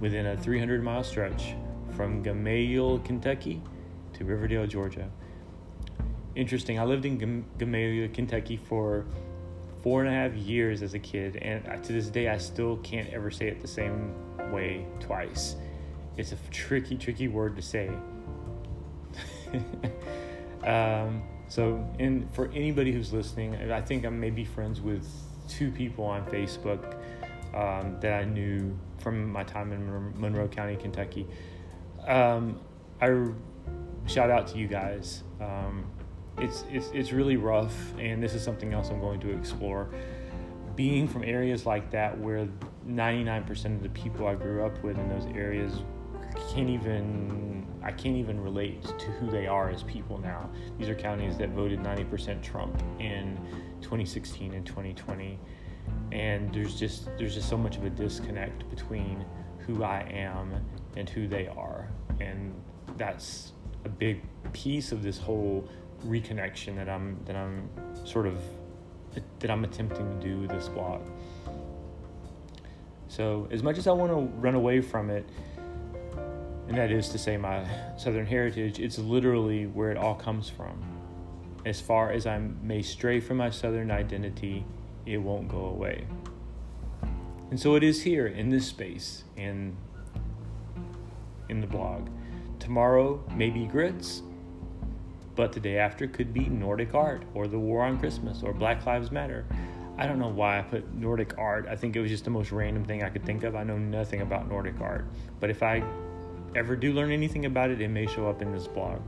within 0.00 0.26
a 0.26 0.36
300 0.36 0.82
mile 0.82 1.04
stretch 1.04 1.54
from 1.96 2.22
Gamaliel, 2.22 3.00
Kentucky 3.00 3.62
to 4.14 4.24
Riverdale, 4.24 4.66
Georgia. 4.66 5.10
Interesting, 6.34 6.78
I 6.78 6.84
lived 6.84 7.04
in 7.04 7.44
Gamaliel, 7.58 8.08
Kentucky 8.12 8.56
for 8.56 9.06
four 9.82 10.04
and 10.04 10.08
a 10.08 10.12
half 10.12 10.34
years 10.34 10.82
as 10.82 10.94
a 10.94 10.98
kid, 10.98 11.36
and 11.36 11.82
to 11.84 11.92
this 11.92 12.08
day, 12.08 12.28
I 12.28 12.38
still 12.38 12.76
can't 12.78 13.08
ever 13.10 13.30
say 13.30 13.48
it 13.48 13.60
the 13.60 13.68
same 13.68 14.14
way 14.52 14.86
twice 15.00 15.56
it's 16.20 16.32
a 16.32 16.36
tricky, 16.50 16.96
tricky 16.96 17.28
word 17.28 17.56
to 17.56 17.62
say. 17.62 17.90
um, 20.64 21.22
so, 21.48 21.84
in 21.98 22.28
for 22.32 22.48
anybody 22.54 22.92
who's 22.92 23.12
listening, 23.12 23.56
I 23.72 23.80
think 23.80 24.04
I'm 24.04 24.20
maybe 24.20 24.44
friends 24.44 24.80
with 24.80 25.08
two 25.48 25.70
people 25.70 26.04
on 26.04 26.24
Facebook 26.26 26.99
um, 27.54 27.98
that 28.00 28.12
I 28.12 28.24
knew 28.24 28.78
from 28.98 29.30
my 29.30 29.44
time 29.44 29.72
in 29.72 30.20
Monroe 30.20 30.48
County, 30.48 30.76
Kentucky. 30.76 31.26
Um, 32.06 32.60
I 33.00 33.26
shout 34.06 34.30
out 34.30 34.46
to 34.48 34.58
you 34.58 34.66
guys. 34.66 35.22
Um, 35.40 35.86
it's 36.38 36.64
it's 36.70 36.90
it's 36.92 37.12
really 37.12 37.36
rough, 37.36 37.74
and 37.98 38.22
this 38.22 38.34
is 38.34 38.42
something 38.42 38.72
else 38.72 38.90
I'm 38.90 39.00
going 39.00 39.20
to 39.20 39.30
explore. 39.36 39.90
Being 40.76 41.08
from 41.08 41.24
areas 41.24 41.66
like 41.66 41.90
that, 41.90 42.18
where 42.18 42.48
99% 42.86 43.76
of 43.76 43.82
the 43.82 43.88
people 43.90 44.26
I 44.26 44.34
grew 44.34 44.64
up 44.64 44.82
with 44.82 44.98
in 44.98 45.08
those 45.08 45.26
areas 45.34 45.82
can't 46.52 46.70
even 46.70 47.66
I 47.82 47.92
can't 47.92 48.16
even 48.16 48.40
relate 48.40 48.82
to 48.82 49.06
who 49.12 49.30
they 49.30 49.46
are 49.46 49.70
as 49.70 49.82
people 49.84 50.18
now. 50.18 50.50
These 50.78 50.88
are 50.88 50.94
counties 50.94 51.36
that 51.38 51.50
voted 51.50 51.80
90% 51.80 52.42
Trump 52.42 52.82
in 52.98 53.38
2016 53.80 54.54
and 54.54 54.66
2020, 54.66 55.38
and 56.12 56.52
there's 56.52 56.78
just 56.78 57.08
there's 57.18 57.34
just 57.34 57.48
so 57.48 57.56
much 57.56 57.76
of 57.76 57.84
a 57.84 57.90
disconnect 57.90 58.68
between 58.70 59.24
who 59.58 59.84
I 59.84 60.00
am 60.12 60.54
and 60.96 61.08
who 61.08 61.28
they 61.28 61.46
are, 61.48 61.88
and 62.20 62.54
that's 62.96 63.52
a 63.84 63.88
big 63.88 64.22
piece 64.52 64.92
of 64.92 65.02
this 65.02 65.18
whole 65.18 65.68
reconnection 66.04 66.76
that 66.76 66.88
I'm 66.88 67.18
that 67.26 67.36
I'm 67.36 67.68
sort 68.04 68.26
of 68.26 68.42
that 69.38 69.50
I'm 69.50 69.64
attempting 69.64 70.08
to 70.10 70.26
do 70.26 70.38
with 70.38 70.50
this 70.50 70.68
blog. 70.68 71.02
So 73.08 73.48
as 73.50 73.62
much 73.62 73.76
as 73.76 73.86
I 73.86 73.92
want 73.92 74.12
to 74.12 74.38
run 74.38 74.54
away 74.54 74.80
from 74.80 75.10
it, 75.10 75.28
and 76.68 76.78
that 76.78 76.92
is 76.92 77.08
to 77.08 77.18
say 77.18 77.36
my 77.36 77.66
Southern 77.96 78.26
heritage, 78.26 78.78
it's 78.78 78.98
literally 78.98 79.66
where 79.66 79.90
it 79.90 79.96
all 79.96 80.14
comes 80.14 80.48
from. 80.48 80.80
As 81.66 81.80
far 81.80 82.12
as 82.12 82.26
I 82.26 82.38
may 82.38 82.82
stray 82.82 83.20
from 83.20 83.38
my 83.38 83.50
Southern 83.50 83.90
identity, 83.90 84.64
it 85.06 85.18
won't 85.18 85.48
go 85.48 85.66
away. 85.66 86.06
And 87.50 87.58
so 87.58 87.74
it 87.74 87.82
is 87.82 88.02
here 88.02 88.26
in 88.26 88.50
this 88.50 88.66
space 88.66 89.24
in 89.36 89.76
in 91.48 91.60
the 91.60 91.66
blog. 91.66 92.08
Tomorrow 92.60 93.24
may 93.34 93.50
be 93.50 93.66
grits, 93.66 94.22
but 95.34 95.52
the 95.52 95.58
day 95.58 95.78
after 95.78 96.06
could 96.06 96.32
be 96.32 96.48
Nordic 96.48 96.94
art 96.94 97.24
or 97.34 97.48
the 97.48 97.58
war 97.58 97.82
on 97.82 97.98
Christmas 97.98 98.42
or 98.42 98.52
Black 98.52 98.86
Lives 98.86 99.10
Matter. 99.10 99.44
I 99.98 100.06
don't 100.06 100.18
know 100.18 100.28
why 100.28 100.58
I 100.58 100.62
put 100.62 100.94
Nordic 100.94 101.36
art. 101.36 101.66
I 101.68 101.74
think 101.74 101.96
it 101.96 102.00
was 102.00 102.10
just 102.10 102.24
the 102.24 102.30
most 102.30 102.52
random 102.52 102.84
thing 102.84 103.02
I 103.02 103.10
could 103.10 103.24
think 103.24 103.42
of. 103.42 103.56
I 103.56 103.64
know 103.64 103.76
nothing 103.78 104.20
about 104.20 104.48
Nordic 104.48 104.80
art, 104.80 105.06
but 105.40 105.50
if 105.50 105.62
I 105.62 105.82
ever 106.54 106.76
do 106.76 106.92
learn 106.92 107.10
anything 107.10 107.46
about 107.46 107.70
it, 107.70 107.80
it 107.80 107.88
may 107.88 108.06
show 108.06 108.28
up 108.28 108.42
in 108.42 108.52
this 108.52 108.66
blog. 108.66 109.00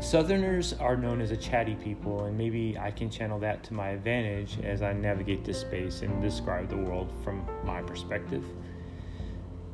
Southerners 0.00 0.72
are 0.74 0.96
known 0.96 1.20
as 1.20 1.30
a 1.30 1.36
chatty 1.36 1.74
people, 1.76 2.24
and 2.24 2.36
maybe 2.36 2.76
I 2.78 2.90
can 2.90 3.08
channel 3.08 3.38
that 3.40 3.64
to 3.64 3.74
my 3.74 3.90
advantage 3.90 4.58
as 4.62 4.82
I 4.82 4.92
navigate 4.92 5.44
this 5.44 5.60
space 5.60 6.02
and 6.02 6.20
describe 6.20 6.68
the 6.68 6.76
world 6.76 7.12
from 7.22 7.46
my 7.64 7.82
perspective. 7.82 8.44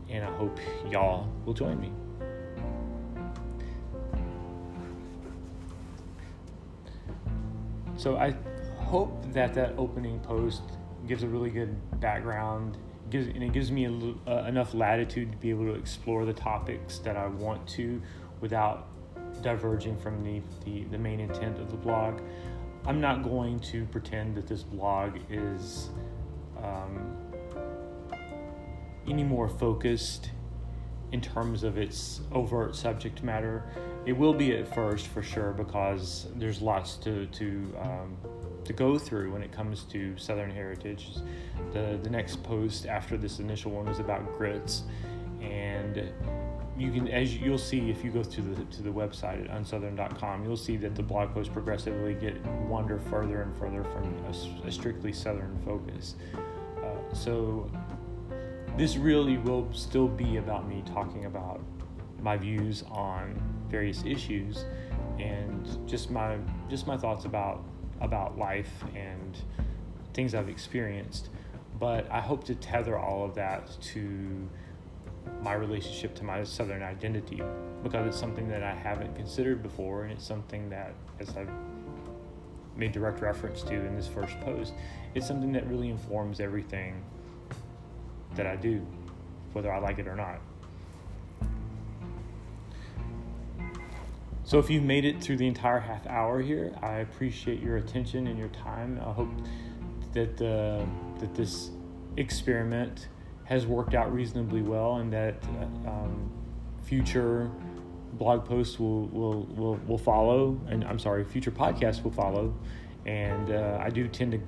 And 0.09 0.25
I 0.25 0.31
hope 0.37 0.59
y'all 0.89 1.29
will 1.45 1.55
join 1.55 1.81
me. 1.81 1.93
So 7.97 8.17
I 8.17 8.35
hope 8.79 9.33
that 9.33 9.53
that 9.55 9.75
opening 9.77 10.21
post 10.21 10.63
gives 11.07 11.23
a 11.23 11.29
really 11.29 11.51
good 11.51 11.77
background 12.01 12.79
gives 13.11 13.27
and 13.27 13.43
it 13.43 13.53
gives 13.53 13.71
me 13.71 13.85
a, 13.85 14.31
uh, 14.31 14.45
enough 14.47 14.73
latitude 14.73 15.33
to 15.33 15.39
be 15.39 15.51
able 15.51 15.65
to 15.65 15.75
explore 15.75 16.25
the 16.25 16.33
topics 16.33 16.99
that 16.99 17.17
I 17.17 17.27
want 17.27 17.67
to 17.71 18.01
without 18.41 18.89
diverging 19.41 19.97
from 19.99 20.23
the, 20.23 20.41
the, 20.65 20.85
the 20.85 20.99
main 20.99 21.21
intent 21.21 21.59
of 21.59 21.71
the 21.71 21.77
blog. 21.77 22.21
I'm 22.87 23.01
not 23.01 23.23
going 23.23 23.61
to 23.61 23.85
pretend 23.87 24.37
that 24.37 24.47
this 24.47 24.63
blog 24.63 25.19
is 25.29 25.91
um, 26.63 27.17
any 29.09 29.25
more 29.25 29.49
focused 29.49 30.31
in 31.13 31.21
terms 31.21 31.65
of 31.65 31.77
its 31.77 32.21
overt 32.33 32.77
subject 32.77 33.23
matter. 33.23 33.65
It 34.07 34.13
will 34.13 34.33
be 34.33 34.57
at 34.57 34.73
first 34.75 35.09
for 35.09 35.23
sure 35.23 35.53
because 35.53 36.27
there's 36.37 36.63
lots 36.63 36.97
to 36.99 37.27
to 37.27 37.75
um, 37.81 38.17
to 38.65 38.73
go 38.73 38.99
through 38.99 39.33
when 39.33 39.43
it 39.43 39.53
comes 39.53 39.85
to 39.85 40.17
Southern 40.17 40.51
heritage. 40.51 41.09
The 41.73 41.99
the 42.03 42.11
next 42.11 42.43
post 42.43 42.87
after 42.87 43.17
this 43.17 43.41
initial 43.41 43.73
one 43.73 43.89
is 43.89 43.99
about 43.99 44.33
grits, 44.39 44.85
and 45.41 46.13
you 46.81 46.91
can 46.91 47.09
as 47.09 47.37
you'll 47.37 47.59
see 47.59 47.91
if 47.91 48.03
you 48.03 48.11
go 48.11 48.23
to 48.23 48.41
the 48.41 48.65
to 48.65 48.83
the 48.83 48.91
website 48.91 49.45
at 49.45 49.51
unsouthern.com, 49.51 50.45
you'll 50.45 50.57
see 50.57 50.79
that 50.79 50.95
the 50.95 51.03
blog 51.03 51.35
posts 51.35 51.53
progressively 51.53 52.15
get 52.15 52.43
wander 52.69 52.99
further 52.99 53.43
and 53.43 53.55
further 53.59 53.85
from 53.85 54.15
a, 54.25 54.67
a 54.67 54.73
strictly 54.73 55.13
Southern 55.13 55.61
focus. 55.63 56.15
Uh, 56.79 57.15
so 57.15 57.71
this 58.79 58.97
really 58.97 59.37
will 59.37 59.71
still 59.73 60.09
be 60.09 60.39
about 60.39 60.67
me 60.67 60.83
talking 60.87 61.27
about 61.27 61.61
my 62.23 62.37
views 62.37 62.83
on 62.91 63.41
various 63.69 64.03
issues 64.05 64.65
and 65.19 65.87
just 65.87 66.11
my 66.11 66.39
just 66.71 66.87
my 66.87 66.97
thoughts 66.97 67.27
about 67.27 67.63
about 68.01 68.39
life 68.39 68.73
and 68.95 69.37
things 70.15 70.35
I've 70.35 70.49
experienced. 70.49 71.29
But 71.79 72.11
I 72.11 72.21
hope 72.21 72.45
to 72.45 72.55
tether 72.55 72.99
all 72.99 73.25
of 73.25 73.35
that 73.35 73.71
to 73.93 74.49
my 75.43 75.55
relationship 75.55 76.15
to 76.17 76.25
my 76.25 76.45
Southern 76.45 76.83
identity 76.83 77.43
because 77.83 78.07
it's 78.07 78.19
something 78.19 78.49
that 78.49 78.63
I 78.63 78.75
haven't 78.75 79.15
considered 79.17 79.63
before, 79.63 80.05
and 80.05 80.13
it's 80.13 80.27
something 80.27 80.69
that, 80.71 80.95
as 81.19 81.31
I've 81.37 81.49
made 82.77 82.93
direct 82.93 83.21
reference 83.21 83.63
to 83.63 83.75
in 83.75 83.97
this 83.97 84.07
first 84.07 84.39
post, 84.41 84.75
it's 85.15 85.27
something 85.27 85.53
that 85.53 85.67
really 85.67 85.89
informs 85.89 86.41
everything 86.41 87.03
that 88.35 88.47
I 88.47 88.57
do, 88.57 88.87
whether 89.53 89.73
I 89.73 89.79
like 89.79 89.99
it 89.99 90.07
or 90.07 90.17
not. 90.17 90.41
So 94.45 94.59
if 94.59 94.69
you've 94.69 94.85
made 94.85 95.05
it 95.05 95.23
through 95.23 95.37
the 95.37 95.47
entire 95.47 95.79
half 95.79 96.07
hour 96.07 96.41
here, 96.43 96.75
I 96.83 96.97
appreciate 96.97 97.63
your 97.63 97.77
attention 97.77 98.27
and 98.27 98.39
your 98.39 98.49
time. 98.49 99.01
I 99.01 99.13
hope 99.13 99.31
that 100.13 100.43
uh, 100.43 100.85
that 101.21 101.35
this 101.35 101.71
experiment 102.17 103.09
has 103.51 103.67
worked 103.67 103.95
out 103.95 104.11
reasonably 104.15 104.63
well, 104.63 104.97
and 104.97 105.13
that 105.13 105.35
um, 105.87 106.31
future 106.83 107.51
blog 108.13 108.45
posts 108.45 108.79
will, 108.79 109.09
will 109.09 109.45
will 109.57 109.81
will 109.87 109.99
follow. 109.99 110.59
And 110.69 110.85
I'm 110.85 110.99
sorry, 110.99 111.25
future 111.25 111.51
podcasts 111.51 112.03
will 112.03 112.13
follow. 112.13 112.55
And 113.07 113.51
uh, 113.51 113.79
I 113.83 113.91
do 113.91 114.09
tend 114.09 114.33
to 114.33 114.41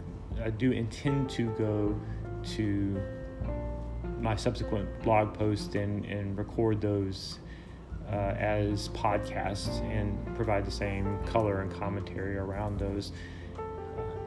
I 0.43 0.51
do 0.51 0.71
intend 0.71 1.29
to 1.31 1.51
go 1.59 2.01
to 2.55 3.03
my 4.21 4.37
subsequent 4.37 4.88
blog 5.03 5.35
posts 5.35 5.75
and, 5.75 6.05
and 6.05 6.38
record 6.38 6.81
those 6.81 7.41
uh, 8.09 8.35
as 8.38 8.88
podcasts 8.91 9.81
and 9.83 10.17
provide 10.37 10.65
the 10.65 10.71
same 10.71 11.19
color 11.25 11.61
and 11.62 11.73
commentary 11.73 12.37
around 12.37 12.79
those. 12.79 13.12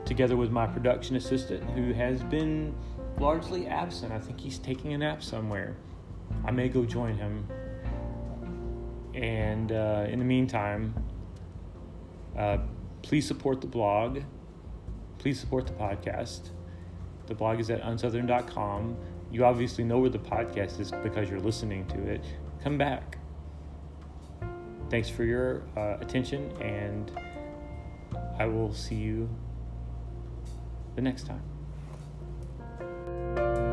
together 0.05 0.38
with 0.38 0.51
my 0.51 0.67
production 0.67 1.15
assistant, 1.15 1.63
who 1.71 1.91
has 1.93 2.23
been 2.23 2.73
largely 3.19 3.67
absent. 3.67 4.12
I 4.12 4.19
think 4.19 4.39
he's 4.39 4.60
taking 4.60 4.93
a 4.93 4.97
nap 4.97 5.23
somewhere. 5.23 5.75
I 6.43 6.51
may 6.51 6.69
go 6.69 6.86
join 6.86 7.17
him. 7.17 7.47
And 9.13 9.71
uh, 9.71 10.06
in 10.10 10.19
the 10.19 10.25
meantime, 10.25 10.93
uh, 12.38 12.58
please 13.01 13.25
support 13.28 13.62
the 13.62 13.67
blog. 13.67 14.19
Please 15.17 15.39
support 15.39 15.67
the 15.67 15.73
podcast. 15.73 16.49
The 17.28 17.36
blog 17.36 17.60
is 17.60 17.69
at 17.69 17.82
unsouthern.com. 17.82 18.97
You 19.32 19.45
obviously 19.45 19.84
know 19.84 19.99
where 19.99 20.10
the 20.10 20.19
podcast 20.19 20.80
is 20.80 20.91
because 20.91 21.30
you're 21.30 21.39
listening 21.39 21.88
to 21.88 22.01
it. 22.04 22.23
Come 22.63 22.78
back. 22.78 23.17
Thanks 24.89 25.10
for 25.10 25.23
your 25.23 25.63
uh, 25.75 25.97
attention, 25.99 26.51
and 26.62 27.12
I 28.38 28.45
will 28.45 28.73
see 28.73 28.95
you 28.95 29.30
the 30.95 31.01
next 31.01 31.25
time 31.25 31.54
thank 33.35 33.57
you 33.57 33.64